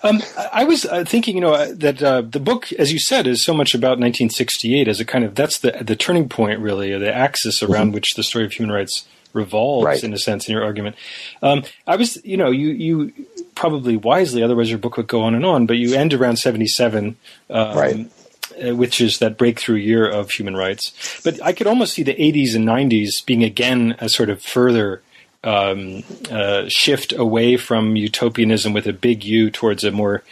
[0.03, 0.23] Um,
[0.55, 3.45] I was uh, thinking, you know, uh, that uh, the book, as you said, is
[3.45, 6.99] so much about 1968 as a kind of that's the the turning point, really, or
[6.99, 7.97] the axis around mm-hmm.
[7.97, 10.03] which the story of human rights revolves, right.
[10.03, 10.97] in a sense, in your argument.
[11.43, 13.13] Um, I was, you know, you you
[13.55, 17.17] probably wisely, otherwise your book would go on and on, but you end around 77,
[17.51, 18.11] um, right
[18.63, 20.93] which is that breakthrough year of human rights.
[21.25, 25.03] But I could almost see the 80s and 90s being again a sort of further
[25.45, 30.23] um, uh, shift away from utopianism with a big U towards a more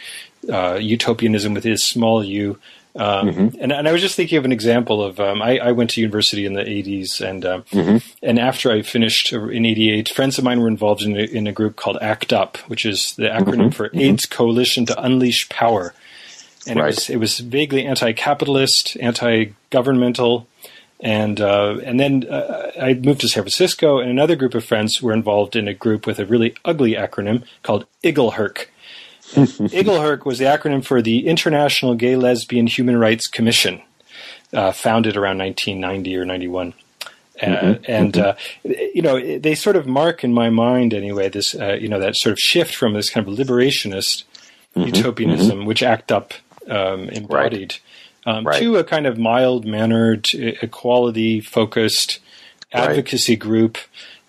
[0.51, 2.59] uh, utopianism with a small u.
[2.97, 3.61] Um, mm-hmm.
[3.61, 6.01] and, and, I was just thinking of an example of um, I, I, went to
[6.01, 7.97] university in the 80s, and um, mm-hmm.
[8.23, 11.51] and after I finished in '88, friends of mine were involved in a, in a,
[11.51, 13.69] group called ACT UP, which is the acronym mm-hmm.
[13.71, 13.89] for.
[13.93, 15.93] AIDS Coalition to Unleash Power
[16.67, 16.85] and right.
[16.85, 20.47] it was it was vaguely anti-capitalist, anti-governmental,
[20.99, 25.01] and uh, and then uh, I moved to San Francisco, and another group of friends
[25.01, 28.67] were involved in a group with a really ugly acronym called IGLHRC.
[29.33, 33.81] IGLHRC was the acronym for the International Gay Lesbian Human Rights Commission,
[34.53, 36.73] uh, founded around 1990 or 91.
[37.41, 37.91] Uh, mm-hmm.
[37.91, 38.69] and mm-hmm.
[38.69, 41.99] Uh, you know they sort of mark in my mind anyway this uh, you know
[41.99, 44.23] that sort of shift from this kind of liberationist
[44.73, 44.83] mm-hmm.
[44.83, 45.67] utopianism mm-hmm.
[45.67, 46.33] which ACT UP
[46.69, 47.77] um, embodied
[48.25, 48.35] right.
[48.37, 48.59] Um, right.
[48.59, 52.19] to a kind of mild mannered, equality focused
[52.73, 53.39] advocacy right.
[53.39, 53.77] group,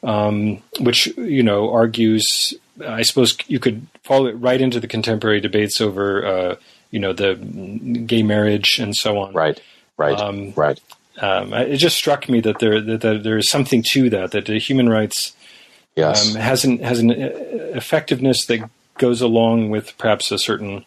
[0.02, 2.54] um, which you know argues.
[2.86, 6.56] I suppose you could follow it right into the contemporary debates over, uh,
[6.90, 7.34] you know, the
[8.06, 9.32] gay marriage and so on.
[9.32, 9.60] Right,
[9.96, 10.78] right, um, right.
[11.18, 14.44] Um, it just struck me that there that, that there is something to that that
[14.44, 15.34] the human rights
[15.94, 16.34] yes.
[16.34, 17.30] um, has an has an uh,
[17.74, 18.68] effectiveness that
[18.98, 20.84] goes along with perhaps a certain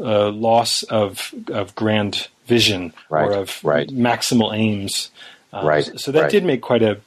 [0.00, 3.88] uh, loss of of grand vision right, or of right.
[3.88, 5.10] maximal aims.
[5.52, 6.00] Uh, right.
[6.00, 6.30] So that right.
[6.30, 7.00] did make quite a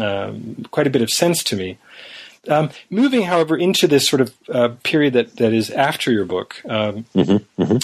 [0.00, 1.78] um, quite a bit of sense to me.
[2.48, 6.60] Um, moving, however, into this sort of uh, period that, that is after your book,
[6.68, 7.76] um, mm-hmm, mm-hmm.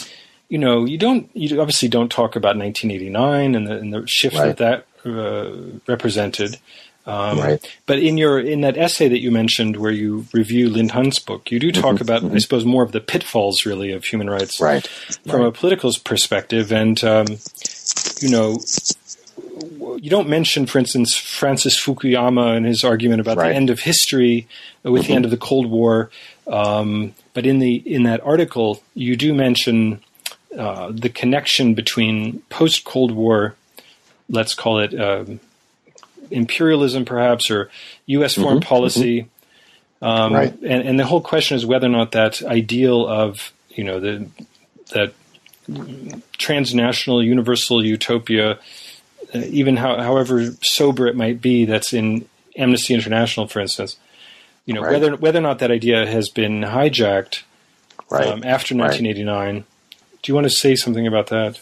[0.48, 4.36] you know, you don't you obviously don't talk about 1989 and the, and the shift
[4.36, 6.58] that that uh, represented.
[7.06, 7.78] Um, right.
[7.86, 11.50] But in your in that essay that you mentioned, where you review Lynn Hunt's book,
[11.50, 12.36] you do talk mm-hmm, about, mm-hmm.
[12.36, 14.86] I suppose, more of the pitfalls, really, of human rights, right.
[14.86, 15.48] from right.
[15.48, 16.72] a political perspective.
[16.72, 17.26] And um,
[18.20, 18.58] you know,
[19.96, 23.48] you don't mention, for instance, Francis Fukuyama and his argument about right.
[23.48, 24.46] the end of history
[24.82, 25.08] with mm-hmm.
[25.08, 26.10] the end of the Cold War.
[26.46, 30.00] Um, but in the in that article, you do mention
[30.56, 33.54] uh, the connection between post Cold War,
[34.28, 35.40] let's call it um,
[36.30, 37.70] imperialism, perhaps, or
[38.06, 38.34] U.S.
[38.34, 39.22] foreign mm-hmm, policy.
[39.22, 40.04] Mm-hmm.
[40.04, 40.52] Um, right.
[40.62, 44.28] and, and the whole question is whether or not that ideal of you know the
[44.92, 45.12] that
[46.38, 48.58] transnational universal utopia,
[49.34, 52.26] uh, even how, however sober it might be, that's in
[52.56, 53.96] Amnesty International, for instance,
[54.64, 54.92] you know right.
[54.92, 57.42] whether whether or not that idea has been hijacked
[58.10, 58.26] right.
[58.26, 59.64] um, after 1989
[60.22, 61.58] Do you want to say something about that?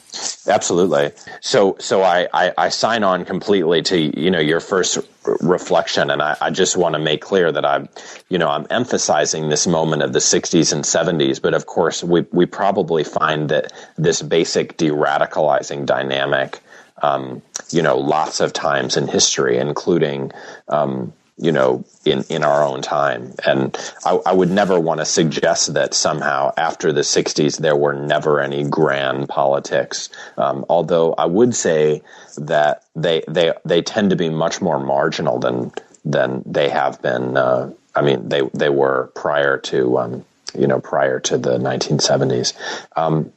[0.49, 1.13] Absolutely.
[1.41, 4.99] So, so I, I, I sign on completely to you know your first
[5.41, 7.89] reflection, and I, I just want to make clear that I'm,
[8.29, 12.27] you know, I'm emphasizing this moment of the '60s and '70s, but of course we
[12.33, 16.59] we probably find that this basic de-radicalizing dynamic,
[17.03, 20.33] um, you know, lots of times in history, including.
[20.69, 23.35] Um, you know, in, in our own time.
[23.47, 27.95] And I, I would never want to suggest that somehow after the 60s there were
[27.95, 30.11] never any grand politics.
[30.37, 32.03] Um, although I would say
[32.37, 35.73] that they, they, they tend to be much more marginal than,
[36.05, 37.37] than they have been.
[37.37, 40.25] Uh, I mean, they, they were prior to, um,
[40.57, 42.55] you know, prior to the 1970s.
[42.97, 43.33] Um,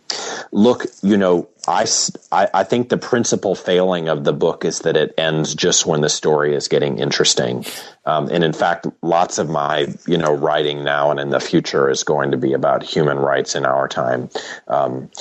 [0.52, 1.86] look, you know, I,
[2.32, 6.02] I, I, think the principal failing of the book is that it ends just when
[6.02, 7.66] the story is getting interesting.
[8.06, 11.90] Um, and in fact, lots of my, you know, writing now and in the future
[11.90, 14.30] is going to be about human rights in our time.
[14.68, 15.12] Um,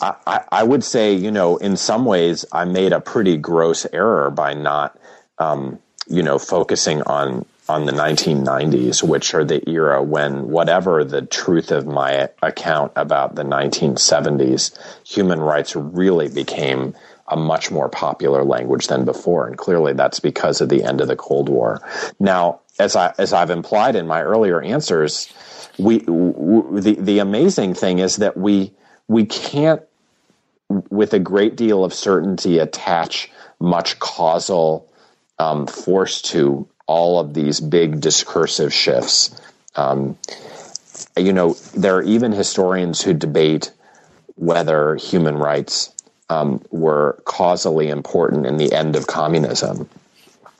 [0.00, 4.30] I, I, would say, you know, in some ways, I made a pretty gross error
[4.30, 4.98] by not,
[5.38, 11.22] um, you know, focusing on on the 1990s, which are the era when whatever the
[11.22, 16.94] truth of my account about the 1970s, human rights really became
[17.28, 21.08] a much more popular language than before, and clearly that's because of the end of
[21.08, 21.80] the Cold War.
[22.20, 25.32] Now, as I as I've implied in my earlier answers,
[25.78, 28.74] we w- the the amazing thing is that we
[29.08, 29.80] we can't
[30.90, 34.92] with a great deal of certainty attach much causal
[35.38, 39.40] um, force to all of these big discursive shifts.
[39.74, 40.18] Um,
[41.16, 43.72] you know, there are even historians who debate
[44.36, 45.92] whether human rights
[46.28, 49.88] um, were causally important in the end of communism.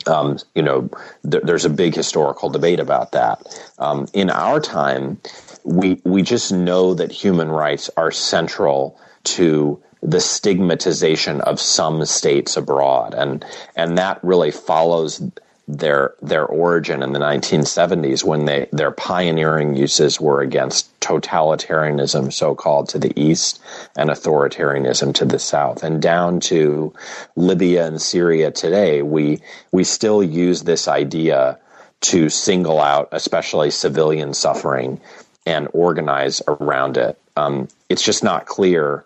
[0.06, 0.90] Um, you know,
[1.30, 3.40] th- there's a big historical debate about that.
[3.78, 5.20] Um, in our time,
[5.64, 12.56] we we just know that human rights are central to the stigmatization of some states
[12.56, 13.44] abroad, and
[13.76, 15.22] and that really follows
[15.68, 22.54] their their origin in the 1970s when they their pioneering uses were against totalitarianism so
[22.54, 23.60] called to the east
[23.96, 25.82] and authoritarianism to the south.
[25.84, 26.92] And down to
[27.36, 29.40] Libya and Syria today we
[29.70, 31.58] we still use this idea
[32.02, 35.00] to single out especially civilian suffering
[35.46, 37.18] and organize around it.
[37.36, 39.04] Um, it's just not clear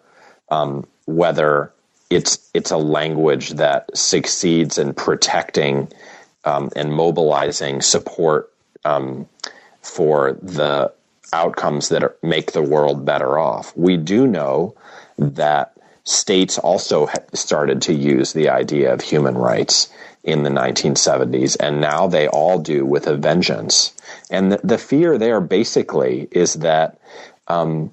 [0.48, 1.72] um, whether
[2.08, 5.88] it's it's a language that succeeds in protecting
[6.46, 8.50] um, and mobilizing support
[8.84, 9.28] um,
[9.82, 10.92] for the
[11.32, 13.76] outcomes that are, make the world better off.
[13.76, 14.74] We do know
[15.18, 19.92] that states also started to use the idea of human rights
[20.22, 23.92] in the 1970s, and now they all do with a vengeance.
[24.30, 26.98] And the, the fear there basically is that
[27.48, 27.92] um,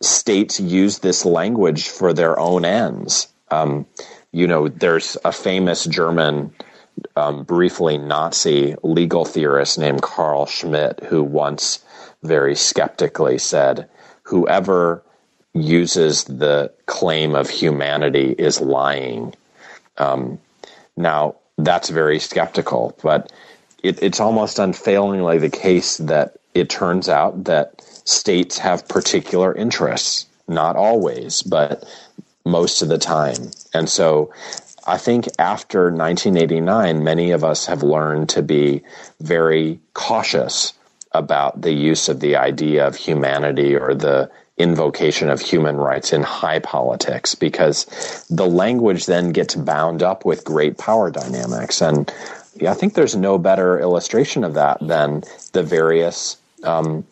[0.00, 3.28] states use this language for their own ends.
[3.50, 3.86] Um,
[4.32, 6.54] you know, there's a famous German
[7.16, 11.84] um, briefly Nazi legal theorist named Carl Schmitt, who once
[12.22, 13.88] very skeptically said,
[14.22, 15.02] whoever
[15.52, 19.34] uses the claim of humanity is lying.
[19.98, 20.38] Um,
[20.96, 23.32] now, that's very skeptical, but
[23.82, 30.26] it, it's almost unfailingly the case that it turns out that states have particular interests,
[30.48, 31.84] not always, but
[32.44, 33.50] most of the time.
[33.72, 34.32] And so
[34.86, 38.82] I think after 1989, many of us have learned to be
[39.20, 40.74] very cautious
[41.12, 46.22] about the use of the idea of humanity or the invocation of human rights in
[46.22, 47.86] high politics because
[48.30, 51.80] the language then gets bound up with great power dynamics.
[51.80, 52.12] And
[52.54, 57.04] yeah, I think there's no better illustration of that than the various um,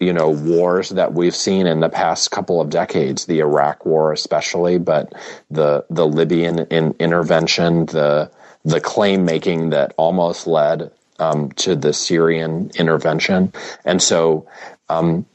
[0.00, 4.12] you know wars that we've seen in the past couple of decades, the Iraq War
[4.12, 5.12] especially, but
[5.50, 8.30] the the Libyan in, intervention, the
[8.64, 13.52] the claim making that almost led um, to the Syrian intervention,
[13.84, 14.46] and so.
[14.88, 15.26] Um,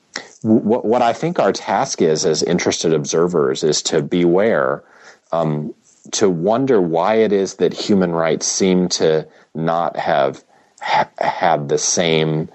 [0.44, 4.84] what, what I think our task is as interested observers is to beware,
[5.32, 5.74] um,
[6.12, 10.44] to wonder why it is that human rights seem to not have
[10.80, 12.50] ha- had the same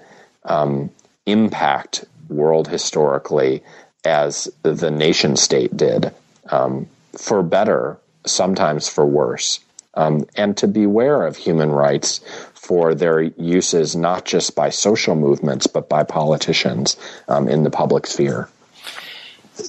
[0.45, 0.89] um,
[1.25, 3.63] impact world historically
[4.03, 6.13] as the nation state did,
[6.49, 9.59] um, for better, sometimes for worse.
[9.95, 12.19] Um, and to beware of human rights
[12.55, 16.97] for their uses not just by social movements but by politicians
[17.27, 18.49] um, in the public sphere.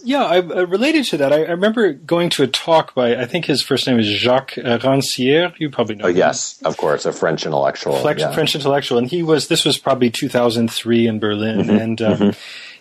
[0.02, 3.26] Yeah, I, uh, related to that, I, I, remember going to a talk by I
[3.26, 5.58] think his first name is Jacques Rancière.
[5.58, 6.06] You probably know.
[6.06, 6.16] Oh, him.
[6.16, 8.00] yes, of course, a French intellectual.
[8.00, 8.32] French, yeah.
[8.32, 9.48] French intellectual, and he was.
[9.48, 11.70] This was probably 2003 in Berlin, mm-hmm.
[11.70, 12.38] and um, mm-hmm.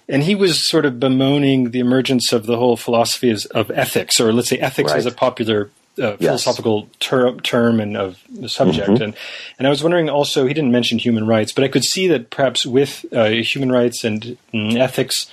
[0.08, 4.32] and he was sort of bemoaning the emergence of the whole philosophy of ethics, or
[4.32, 4.98] let's say ethics right.
[4.98, 8.90] as a popular uh, philosophical ter- term and of the subject.
[8.90, 9.04] Mm-hmm.
[9.04, 9.16] And
[9.58, 12.30] and I was wondering also, he didn't mention human rights, but I could see that
[12.30, 15.28] perhaps with uh, human rights and mm, ethics,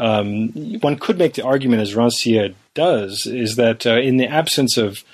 [0.00, 0.48] um,
[0.80, 5.04] one could make the argument, as Rancière does, is that uh, in the absence of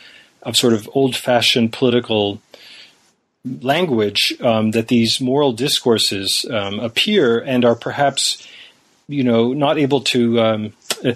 [0.42, 2.40] of sort of old fashioned political
[3.44, 8.46] language, um, that these moral discourses um, appear and are perhaps,
[9.08, 10.40] you know, not able to.
[10.40, 10.72] Um,
[11.04, 11.14] uh,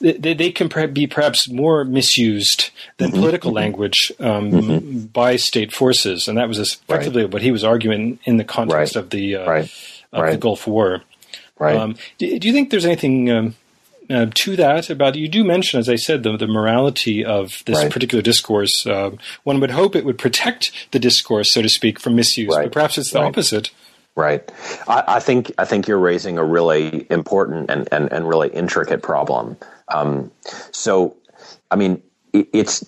[0.00, 3.20] they, they, can be perhaps more misused than mm-hmm.
[3.20, 4.98] political language um, mm-hmm.
[5.06, 7.32] by state forces, and that was effectively right.
[7.32, 9.04] what he was arguing in the context right.
[9.04, 9.72] of the uh, right.
[10.12, 11.02] of the Gulf War.
[11.62, 11.76] Right.
[11.76, 13.54] Um, do, do, you think there's anything um,
[14.10, 17.78] uh, to that about you do mention, as I said, the, the morality of this
[17.78, 17.90] right.
[17.90, 18.84] particular discourse.
[18.86, 19.12] Uh,
[19.44, 22.64] one would hope it would protect the discourse, so to speak, from misuse, right.
[22.64, 23.28] but perhaps it's the right.
[23.28, 23.70] opposite.
[24.14, 24.50] Right.
[24.88, 29.02] I, I, think I think you're raising a really important and, and, and really intricate
[29.02, 29.56] problem.
[29.88, 30.30] Um,
[30.72, 31.16] so,
[31.70, 32.02] I mean,
[32.32, 32.84] it, it's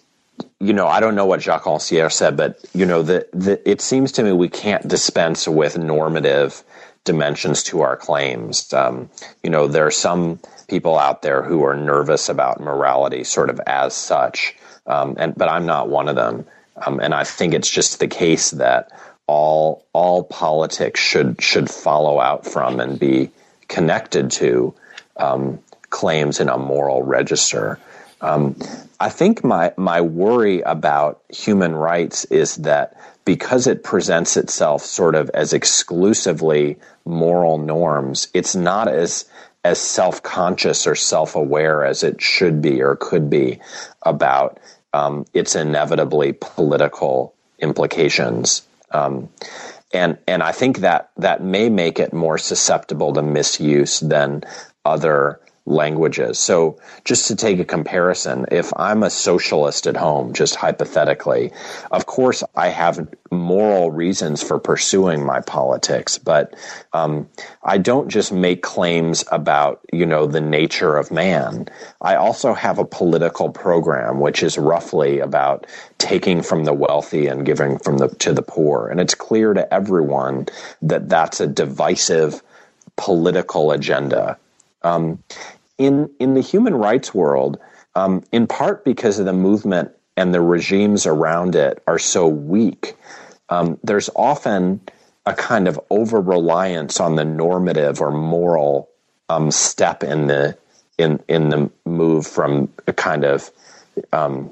[0.60, 3.80] you know, I don't know what Jacques Rancière said, but you know, the, the it
[3.80, 6.64] seems to me we can't dispense with normative
[7.04, 8.72] dimensions to our claims.
[8.72, 9.10] Um,
[9.42, 13.60] you know, there are some people out there who are nervous about morality, sort of
[13.66, 16.46] as such, um, and but I'm not one of them.
[16.84, 18.90] Um, and I think it's just the case that
[19.26, 23.30] all all politics should should follow out from and be
[23.68, 24.74] connected to
[25.16, 27.78] um, claims in a moral register.
[28.20, 28.56] Um,
[28.98, 35.14] I think my my worry about human rights is that because it presents itself sort
[35.14, 39.26] of as exclusively moral norms, it's not as
[39.64, 43.60] as self conscious or self aware as it should be or could be
[44.02, 44.60] about
[44.92, 48.62] um, its inevitably political implications.
[48.90, 49.28] Um,
[49.92, 54.44] and and I think that that may make it more susceptible to misuse than
[54.84, 56.38] other languages.
[56.38, 61.52] So just to take a comparison, if I'm a socialist at home, just hypothetically,
[61.90, 66.54] of course I have moral reasons for pursuing my politics, but
[66.92, 67.28] um,
[67.62, 71.68] I don't just make claims about, you know, the nature of man.
[72.00, 77.46] I also have a political program, which is roughly about taking from the wealthy and
[77.46, 78.88] giving from the to the poor.
[78.88, 80.46] And it's clear to everyone
[80.82, 82.42] that that's a divisive
[82.96, 84.38] political agenda.
[84.84, 85.22] Um,
[85.78, 87.58] in in the human rights world,
[87.94, 92.94] um, in part because of the movement and the regimes around it are so weak,
[93.48, 94.80] um, there's often
[95.26, 98.88] a kind of over reliance on the normative or moral
[99.28, 100.56] um, step in the
[100.98, 103.50] in in the move from a kind of
[104.12, 104.50] um,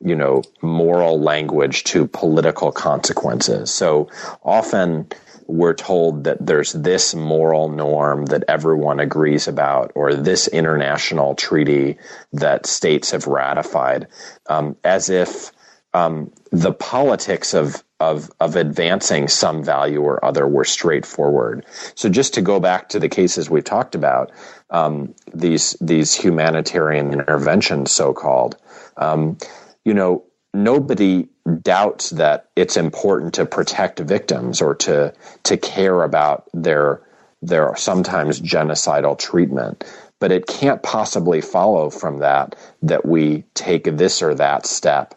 [0.00, 3.72] you know moral language to political consequences.
[3.72, 4.08] So
[4.42, 5.08] often
[5.46, 11.98] we're told that there's this moral norm that everyone agrees about, or this international treaty
[12.32, 14.08] that states have ratified,
[14.48, 15.52] um, as if
[15.92, 21.64] um, the politics of of of advancing some value or other were straightforward.
[21.94, 24.32] So just to go back to the cases we've talked about,
[24.70, 28.56] um, these these humanitarian interventions, so called,
[28.96, 29.38] um,
[29.84, 30.24] you know,
[30.54, 31.28] nobody
[31.62, 35.12] doubts that it's important to protect victims or to
[35.44, 37.02] to care about their
[37.42, 39.84] their sometimes genocidal treatment.
[40.20, 45.14] But it can't possibly follow from that that we take this or that step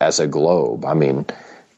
[0.00, 0.84] as a globe.
[0.84, 1.26] I mean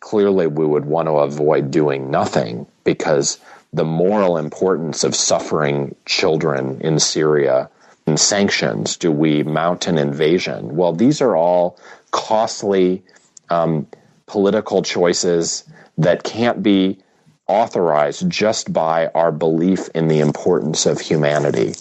[0.00, 3.38] clearly we would want to avoid doing nothing because
[3.72, 7.70] the moral importance of suffering children in Syria
[8.16, 11.78] sanctions do we mount an invasion well these are all
[12.10, 13.02] costly
[13.50, 13.86] um,
[14.26, 15.64] political choices
[15.98, 16.98] that can't be
[17.50, 21.74] authorized just by our belief in the importance of humanity.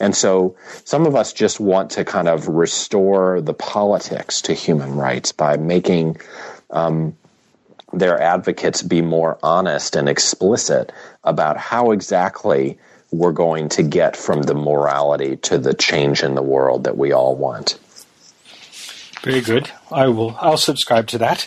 [0.00, 4.96] And so some of us just want to kind of restore the politics to human
[4.96, 6.16] rights by making
[6.70, 7.16] um,
[7.92, 10.90] their advocates be more honest and explicit
[11.22, 12.78] about how exactly
[13.12, 17.12] we're going to get from the morality to the change in the world that we
[17.12, 17.78] all want.
[19.22, 19.70] Very good.
[19.90, 20.36] I will.
[20.40, 21.46] I'll subscribe to that.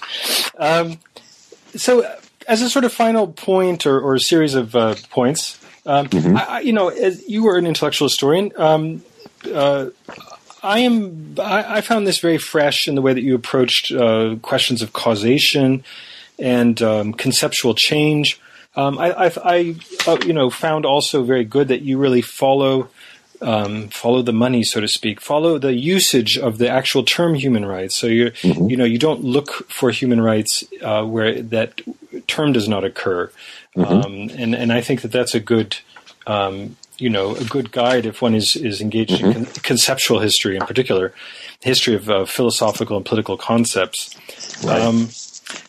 [0.57, 0.99] Um,
[1.76, 2.09] so,
[2.47, 6.38] as a sort of final point or, or a series of uh, points, um, mm-hmm.
[6.38, 8.53] I, you know, as you were an intellectual historian.
[8.55, 9.03] Um,
[9.53, 9.89] uh,
[10.63, 11.36] I am.
[11.39, 14.93] I, I, found this very fresh in the way that you approached uh, questions of
[14.93, 15.84] causation
[16.39, 18.39] and um, conceptual change.
[18.76, 19.76] Um, I, I, I
[20.07, 22.89] uh, you know, found also very good that you really follow
[23.41, 27.65] um, follow the money, so to speak, follow the usage of the actual term human
[27.65, 27.95] rights.
[27.95, 28.69] So you mm-hmm.
[28.69, 31.82] you know you don't look for human rights uh, where that
[32.28, 33.32] term does not occur,
[33.76, 33.91] mm-hmm.
[33.91, 35.78] um, and and I think that that's a good
[36.28, 39.26] um, you know, a good guide if one is, is engaged mm-hmm.
[39.26, 41.13] in con- conceptual history in particular,
[41.61, 44.15] history of uh, philosophical and political concepts.
[44.63, 44.82] Right.
[44.82, 45.09] Um,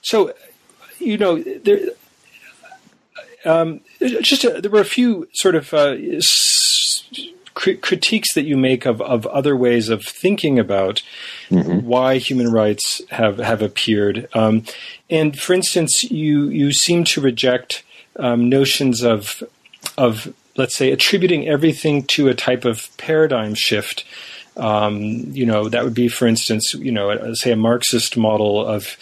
[0.02, 0.32] so,
[0.98, 1.80] you know, there,
[3.46, 5.96] um, just a, there were a few sort of uh,
[7.54, 11.02] critiques that you make of, of other ways of thinking about
[11.48, 11.86] mm-hmm.
[11.86, 14.28] why human rights have have appeared.
[14.34, 14.64] Um,
[15.08, 17.82] and for instance, you you seem to reject
[18.18, 19.42] um, notions of
[19.96, 24.04] of let's say attributing everything to a type of paradigm shift.
[24.56, 28.84] Um, you know, that would be, for instance, you know, say a Marxist model of
[28.84, 28.96] uh,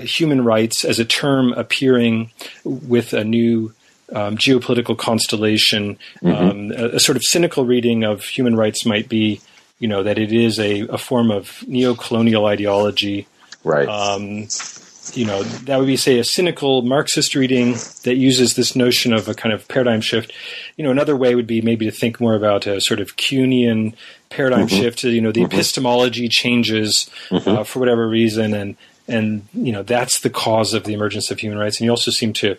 [0.00, 2.30] human rights as a term appearing
[2.64, 3.72] with a new
[4.12, 5.98] um, geopolitical constellation.
[6.22, 6.28] Mm-hmm.
[6.28, 9.40] Um, a, a, sort of cynical reading of human rights might be,
[9.78, 13.26] you know, that it is a, a form of neo-colonial ideology.
[13.64, 13.88] Right.
[13.88, 14.48] Um,
[15.14, 17.72] you know, that would be, say, a cynical Marxist reading
[18.04, 20.32] that uses this notion of a kind of paradigm shift.
[20.76, 23.94] You know, another way would be maybe to think more about a sort of Kuhnian
[24.30, 24.82] paradigm mm-hmm.
[24.82, 25.04] shift.
[25.04, 25.52] You know, the mm-hmm.
[25.52, 27.48] epistemology changes mm-hmm.
[27.48, 28.76] uh, for whatever reason, and
[29.08, 31.78] and you know that's the cause of the emergence of human rights.
[31.78, 32.56] And you also seem to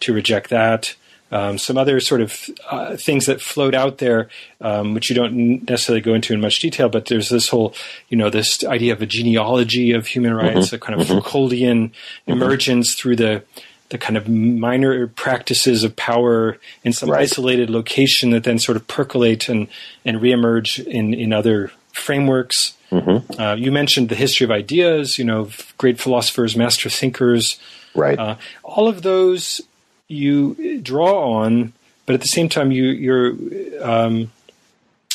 [0.00, 0.94] to reject that.
[1.32, 4.28] Um, some other sort of uh, things that float out there,
[4.60, 7.72] um, which you don't necessarily go into in much detail, but there's this whole,
[8.08, 10.56] you know, this idea of a genealogy of human mm-hmm.
[10.56, 10.74] rights, mm-hmm.
[10.74, 11.18] a kind of mm-hmm.
[11.18, 12.32] Foucauldian mm-hmm.
[12.32, 13.44] emergence through the
[13.90, 17.22] the kind of minor practices of power in some right.
[17.22, 19.68] isolated location that then sort of percolate and
[20.04, 22.76] and reemerge in in other frameworks.
[22.90, 23.40] Mm-hmm.
[23.40, 27.58] Uh, you mentioned the history of ideas, you know, great philosophers, master thinkers.
[27.94, 28.18] Right.
[28.18, 29.60] Uh, all of those
[30.08, 31.72] you draw on,
[32.06, 33.34] but at the same time, you you're
[33.80, 34.32] um,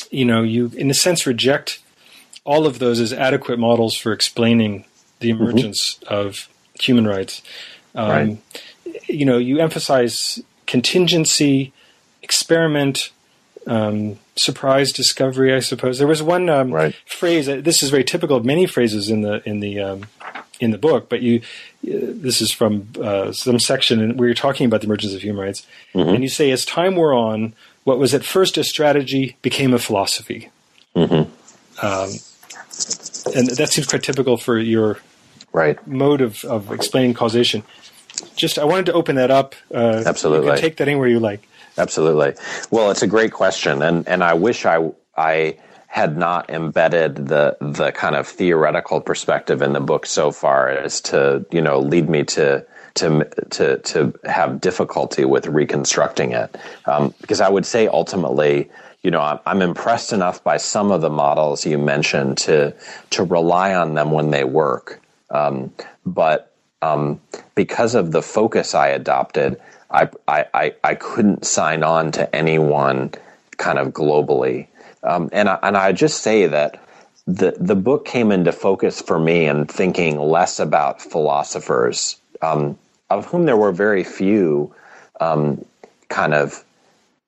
[0.10, 1.80] you know you in a sense reject
[2.46, 4.86] all of those as adequate models for explaining
[5.20, 5.44] the mm-hmm.
[5.44, 6.14] emergence mm-hmm.
[6.14, 6.48] of
[6.80, 7.42] human rights.
[7.94, 8.38] Um, right.
[9.08, 11.74] You know, you emphasize contingency,
[12.22, 13.12] experiment,
[13.68, 15.54] um, surprise discovery.
[15.54, 16.96] I suppose there was one um, right.
[17.06, 17.46] phrase.
[17.46, 20.04] This is very typical of many phrases in the in the um,
[20.60, 21.42] in the book, but you
[21.84, 25.66] this is from uh, some section where you're talking about the emergence of human rights,
[25.94, 26.10] mm-hmm.
[26.10, 27.54] and you say, as time wore on,
[27.84, 30.50] what was at first a strategy became a philosophy.
[30.96, 31.86] Mm-hmm.
[31.86, 32.10] Um,
[33.36, 35.00] and that seems quite typical for your
[35.54, 37.64] right mode of, of explaining causation.
[38.36, 39.56] Just, I wanted to open that up.
[39.74, 41.48] Uh, Absolutely, you can take that anywhere you like.
[41.78, 42.34] Absolutely.
[42.72, 45.58] Well, it's a great question, and and I wish I I
[45.88, 51.00] had not embedded the the kind of theoretical perspective in the book so far as
[51.00, 52.66] to you know lead me to
[52.96, 56.56] to to to have difficulty with reconstructing it
[56.86, 58.70] um, because I would say ultimately
[59.04, 62.74] you know I'm, I'm, impressed enough by some of the models you mentioned to
[63.12, 65.74] to rely on them when they work um,
[66.06, 67.22] but um,
[67.56, 73.14] because of the focus I adopted I, I I couldn't sign on to anyone
[73.58, 74.68] kind of globally.
[75.04, 76.82] Um, and I, and I just say that
[77.28, 82.78] the the book came into focus for me in thinking less about philosophers, um,
[83.10, 84.74] of whom there were very few,
[85.20, 85.64] um,
[86.10, 86.64] kind of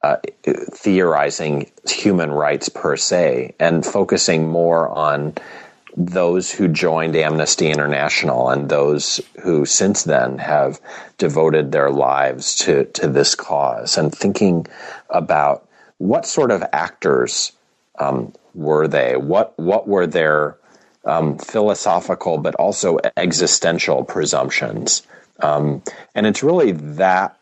[0.03, 5.34] uh, theorizing human rights per se, and focusing more on
[5.98, 10.80] those who joined Amnesty International and those who since then have
[11.18, 14.68] devoted their lives to to this cause, and thinking
[15.10, 15.68] about
[15.98, 17.52] what sort of actors
[17.98, 19.18] um, were they?
[19.18, 20.58] What what were their
[21.04, 25.02] um, philosophical but also existential presumptions?
[25.41, 25.82] Um,
[26.14, 27.36] and it's really that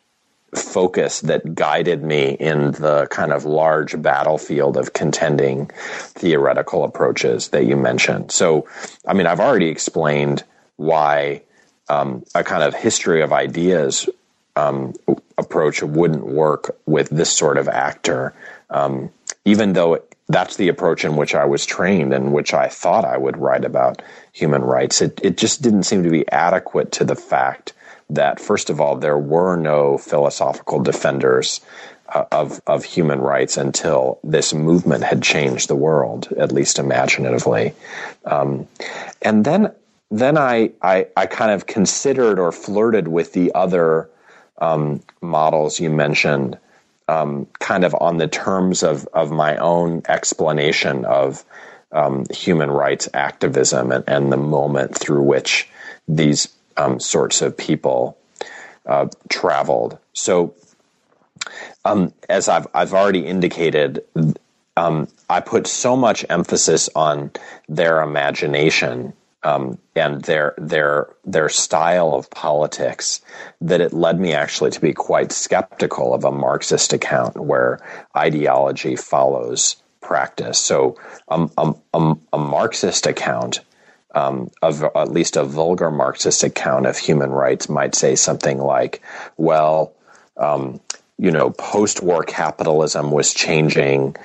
[0.56, 7.66] focus that guided me in the kind of large battlefield of contending theoretical approaches that
[7.66, 8.32] you mentioned.
[8.32, 8.68] So,
[9.08, 10.44] I mean, I've already explained
[10.78, 11.42] why
[11.90, 14.10] um, a kind of history of ideas
[14.56, 14.94] um,
[15.38, 18.34] approach wouldn't work with this sort of actor,
[18.70, 19.10] um,
[19.44, 23.18] even though that's the approach in which I was trained and which I thought I
[23.18, 24.02] would write about
[24.32, 25.02] human rights.
[25.02, 27.74] It, it just didn't seem to be adequate to the fact
[28.10, 31.62] that, first of all, there were no philosophical defenders
[32.14, 37.74] uh, of, of human rights until this movement had changed the world, at least imaginatively.
[38.26, 38.68] Um,
[39.22, 39.74] and then,
[40.12, 44.10] then I, I, I, kind of considered or flirted with the other
[44.60, 46.60] um, models you mentioned
[47.08, 51.44] um, kind of on the terms of, of my own explanation of
[51.92, 55.70] um, human rights activism and, and, the moment through which
[56.08, 56.48] these
[56.78, 58.18] um, sorts of people
[58.86, 59.98] uh, traveled.
[60.14, 60.54] So,
[61.84, 64.04] um, as I've, I've already indicated,
[64.78, 67.32] um, I put so much emphasis on
[67.68, 69.14] their imagination
[69.46, 73.22] um, and their their their style of politics
[73.62, 77.80] that it led me actually to be quite skeptical of a Marxist account where
[78.18, 80.60] ideology follows practice.
[80.60, 80.98] So
[81.30, 83.62] um, um, um a Marxist account.
[84.16, 89.02] Um, of at least a vulgar Marxist account of human rights might say something like,
[89.36, 89.92] "Well,
[90.38, 90.80] um,
[91.18, 94.16] you know, post-war capitalism was changing.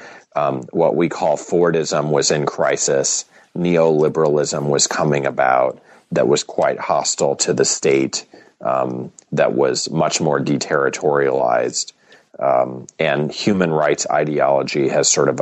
[0.70, 3.24] what we call Fordism was in crisis."
[3.56, 5.80] neoliberalism was coming about
[6.12, 8.26] that was quite hostile to the state,
[8.60, 11.92] um, that was much more deterritorialized.
[12.38, 15.40] Um, and human rights ideology has sort of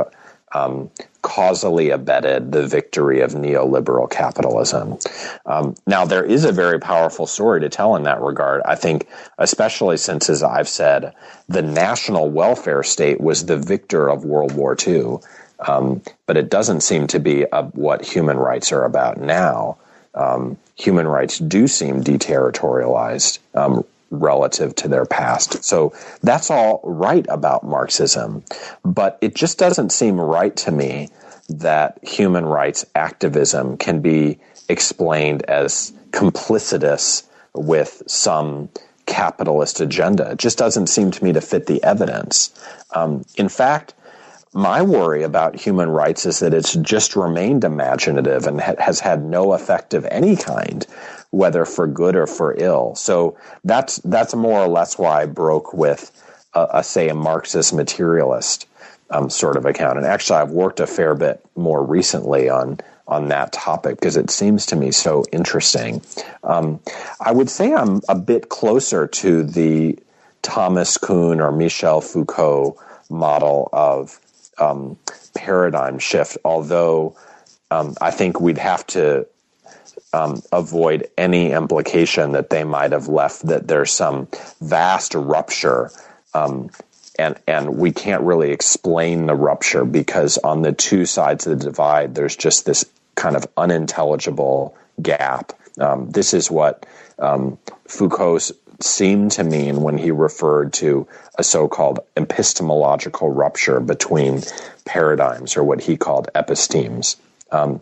[0.51, 0.89] um,
[1.21, 4.97] causally abetted the victory of neoliberal capitalism.
[5.45, 8.61] Um, now, there is a very powerful story to tell in that regard.
[8.63, 11.13] I think, especially since, as I've said,
[11.47, 15.17] the national welfare state was the victor of World War II.
[15.59, 19.77] Um, but it doesn't seem to be a, what human rights are about now.
[20.15, 25.63] Um, human rights do seem deterritorialized um, relative to their past.
[25.63, 28.43] So that's all right about Marxism,
[28.83, 31.09] but it just doesn't seem right to me
[31.49, 38.69] that human rights activism can be explained as complicitous with some
[39.05, 40.31] capitalist agenda.
[40.31, 42.53] It just doesn't seem to me to fit the evidence.
[42.93, 43.95] Um, in fact,
[44.53, 49.23] my worry about human rights is that it's just remained imaginative and ha- has had
[49.23, 50.85] no effect of any kind,
[51.31, 52.95] whether for good or for ill.
[52.95, 56.11] So that's that's more or less why I broke with,
[56.53, 58.67] a, a say, a Marxist materialist
[59.09, 59.97] um, sort of account.
[59.97, 64.29] And actually, I've worked a fair bit more recently on on that topic because it
[64.29, 66.01] seems to me so interesting.
[66.43, 66.79] Um,
[67.19, 69.97] I would say I'm a bit closer to the
[70.43, 72.77] Thomas Kuhn or Michel Foucault
[73.09, 74.19] model of
[74.59, 74.97] um,
[75.33, 77.15] paradigm shift, although
[77.71, 79.25] um, I think we'd have to
[80.13, 84.27] um, avoid any implication that they might have left that there's some
[84.61, 85.91] vast rupture.
[86.33, 86.69] Um,
[87.17, 91.65] and, and we can't really explain the rupture because on the two sides of the
[91.65, 92.85] divide, there's just this
[93.15, 95.53] kind of unintelligible gap.
[95.79, 96.85] Um, this is what
[97.19, 97.57] um,
[97.87, 98.51] Foucault's
[98.81, 101.05] seemed to mean when he referred to
[101.37, 104.41] a so-called epistemological rupture between
[104.85, 107.17] paradigms, or what he called epistemes.
[107.51, 107.81] Um,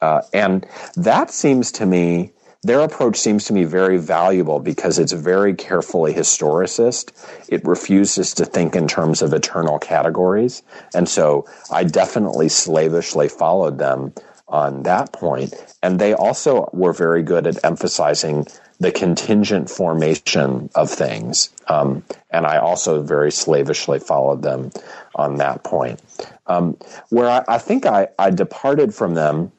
[0.00, 2.32] uh, and that seems to me,
[2.62, 7.12] their approach seems to me very valuable because it's very carefully historicist.
[7.48, 10.62] It refuses to think in terms of eternal categories.
[10.94, 14.12] And so I definitely slavishly followed them
[14.48, 15.54] on that point.
[15.82, 18.46] And they also were very good at emphasizing
[18.80, 21.50] the contingent formation of things.
[21.68, 24.70] Um, and I also very slavishly followed them
[25.14, 26.00] on that point.
[26.46, 26.76] Um,
[27.10, 29.52] where I, I think I, I departed from them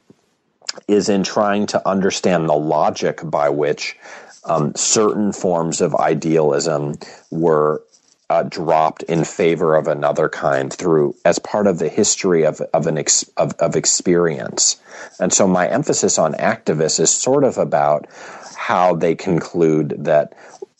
[0.87, 3.97] is in trying to understand the logic by which
[4.43, 6.97] um, certain forms of idealism
[7.29, 7.81] were
[8.29, 12.85] uh, dropped in favor of another kind through as part of the history of of
[12.85, 14.79] an ex, of, of experience.
[15.19, 18.07] And so my emphasis on activists is sort of about
[18.55, 20.33] how they conclude that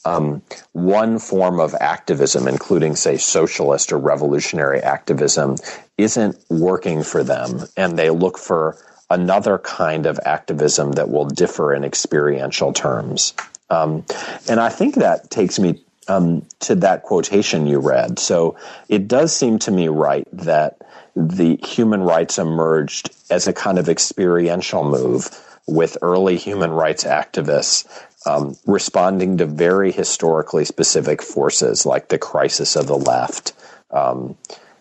[0.05, 5.55] um, one form of activism, including, say, socialist or revolutionary activism,
[5.97, 8.77] isn't working for them, and they look for
[9.09, 13.33] another kind of activism that will differ in experiential terms.
[13.69, 14.05] Um,
[14.47, 18.19] and I think that takes me um, to that quotation you read.
[18.19, 18.57] So
[18.87, 20.81] it does seem to me right that
[21.15, 25.29] the human rights emerged as a kind of experiential move
[25.67, 27.87] with early human rights activists
[28.25, 33.53] um, responding to very historically specific forces like the crisis of the left
[33.91, 34.35] um,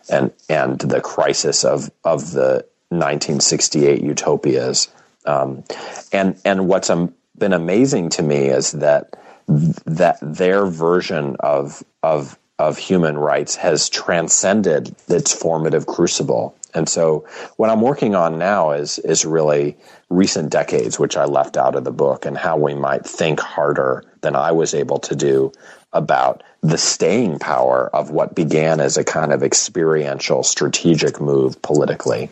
[0.09, 4.89] and and the crisis of of the 1968 utopias.
[5.25, 5.63] Um,
[6.11, 6.89] and and what's
[7.37, 9.15] been amazing to me is that
[9.47, 16.55] that their version of of of human rights has transcended its formative crucible.
[16.73, 17.25] And so
[17.55, 19.77] what I'm working on now is is really
[20.09, 24.03] recent decades, which I left out of the book, and how we might think harder
[24.21, 25.51] than I was able to do
[25.93, 32.29] about the staying power of what began as a kind of experiential strategic move politically.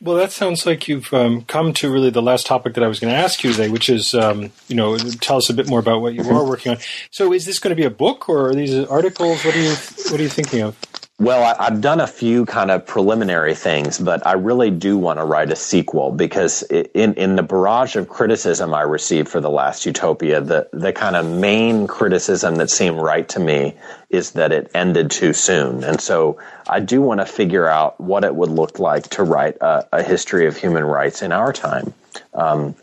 [0.00, 3.00] Well, that sounds like you've um, come to really the last topic that I was
[3.00, 5.80] going to ask you today, which is, um, you know, tell us a bit more
[5.80, 6.34] about what you mm-hmm.
[6.34, 6.78] are working on.
[7.10, 9.44] So, is this going to be a book, or are these articles?
[9.44, 9.74] What are you
[10.10, 10.76] What are you thinking of?
[11.20, 15.20] Well, I, have done a few kind of preliminary things, but I really do want
[15.20, 19.48] to write a sequel because in in the barrage of criticism I received for the
[19.48, 23.76] last Utopia, the the kind of main criticism that seemed right to me
[24.10, 26.38] is that it ended too soon, and so
[26.68, 30.02] I do want to figure out what it would look like to write a, a
[30.02, 31.94] history of human rights in our time.
[32.34, 32.74] um,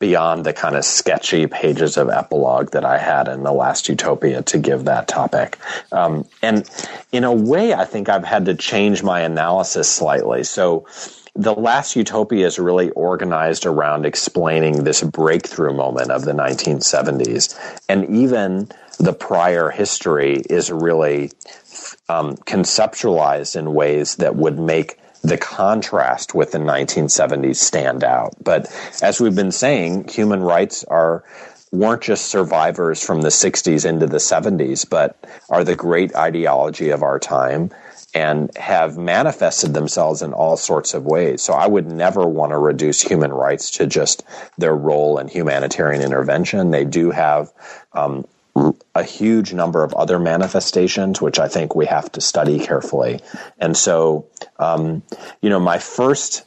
[0.00, 4.42] beyond the kind of sketchy pages of epilogue that I had in the last Utopia
[4.42, 5.58] to give that topic.
[5.92, 6.68] Um, and
[7.12, 10.42] in a way, I think I've had to change my analysis slightly.
[10.42, 10.86] So
[11.36, 17.54] the last Utopia is really organized around explaining this breakthrough moment of the 1970s.
[17.88, 21.30] And even the prior history is really
[22.08, 28.34] um, conceptualized in ways that would make the contrast with the 1970s stand out.
[28.42, 31.24] But as we've been saying, human rights are
[31.72, 35.16] weren't just survivors from the 60s into the 70s, but
[35.48, 37.70] are the great ideology of our time
[38.12, 41.42] and have manifested themselves in all sorts of ways.
[41.42, 44.24] So I would never want to reduce human rights to just
[44.58, 46.72] their role in humanitarian intervention.
[46.72, 47.52] They do have
[47.92, 48.26] um,
[48.94, 53.20] a huge number of other manifestations, which I think we have to study carefully.
[53.58, 54.26] And so,
[54.58, 55.02] um,
[55.40, 56.44] you know, my first,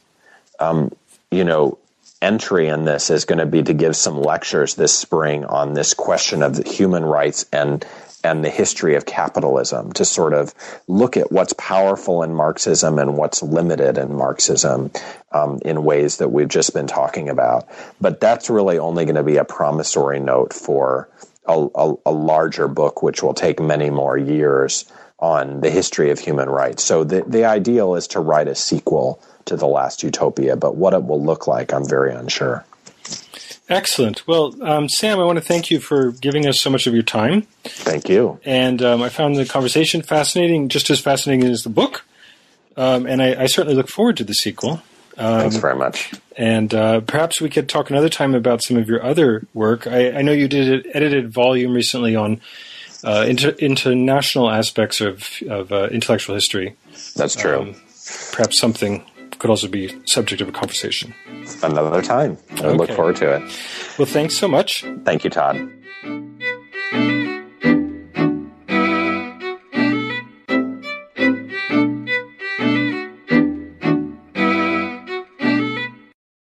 [0.58, 0.92] um,
[1.30, 1.78] you know,
[2.22, 5.92] entry in this is going to be to give some lectures this spring on this
[5.94, 7.84] question of human rights and
[8.24, 10.54] and the history of capitalism to sort of
[10.88, 14.90] look at what's powerful in Marxism and what's limited in Marxism
[15.30, 17.68] um, in ways that we've just been talking about.
[18.00, 21.10] But that's really only going to be a promissory note for
[21.46, 24.84] a, a, a larger book, which will take many more years
[25.18, 26.84] on the history of human rights.
[26.84, 30.94] So the, the ideal is to write a sequel to The Last Utopia, but what
[30.94, 32.64] it will look like, I'm very unsure.
[33.68, 34.26] Excellent.
[34.26, 37.02] Well, um, Sam, I want to thank you for giving us so much of your
[37.02, 37.42] time.
[37.64, 38.38] Thank you.
[38.44, 42.04] And um, I found the conversation fascinating, just as fascinating as the book.
[42.76, 44.82] Um, and I, I, certainly look forward to the sequel.
[45.16, 46.12] Thanks um, very much.
[46.36, 49.86] And uh, perhaps we could talk another time about some of your other work.
[49.86, 52.40] I, I know you did an edited volume recently on
[53.04, 56.74] uh, inter- international aspects of, of uh, intellectual history.
[57.14, 57.60] That's true.
[57.60, 57.76] Um,
[58.32, 59.04] perhaps something
[59.38, 61.14] could also be subject of a conversation.
[61.62, 62.38] Another time.
[62.52, 62.76] I okay.
[62.76, 63.42] look forward to it.
[63.98, 64.84] Well, thanks so much.
[65.04, 65.70] Thank you, Todd.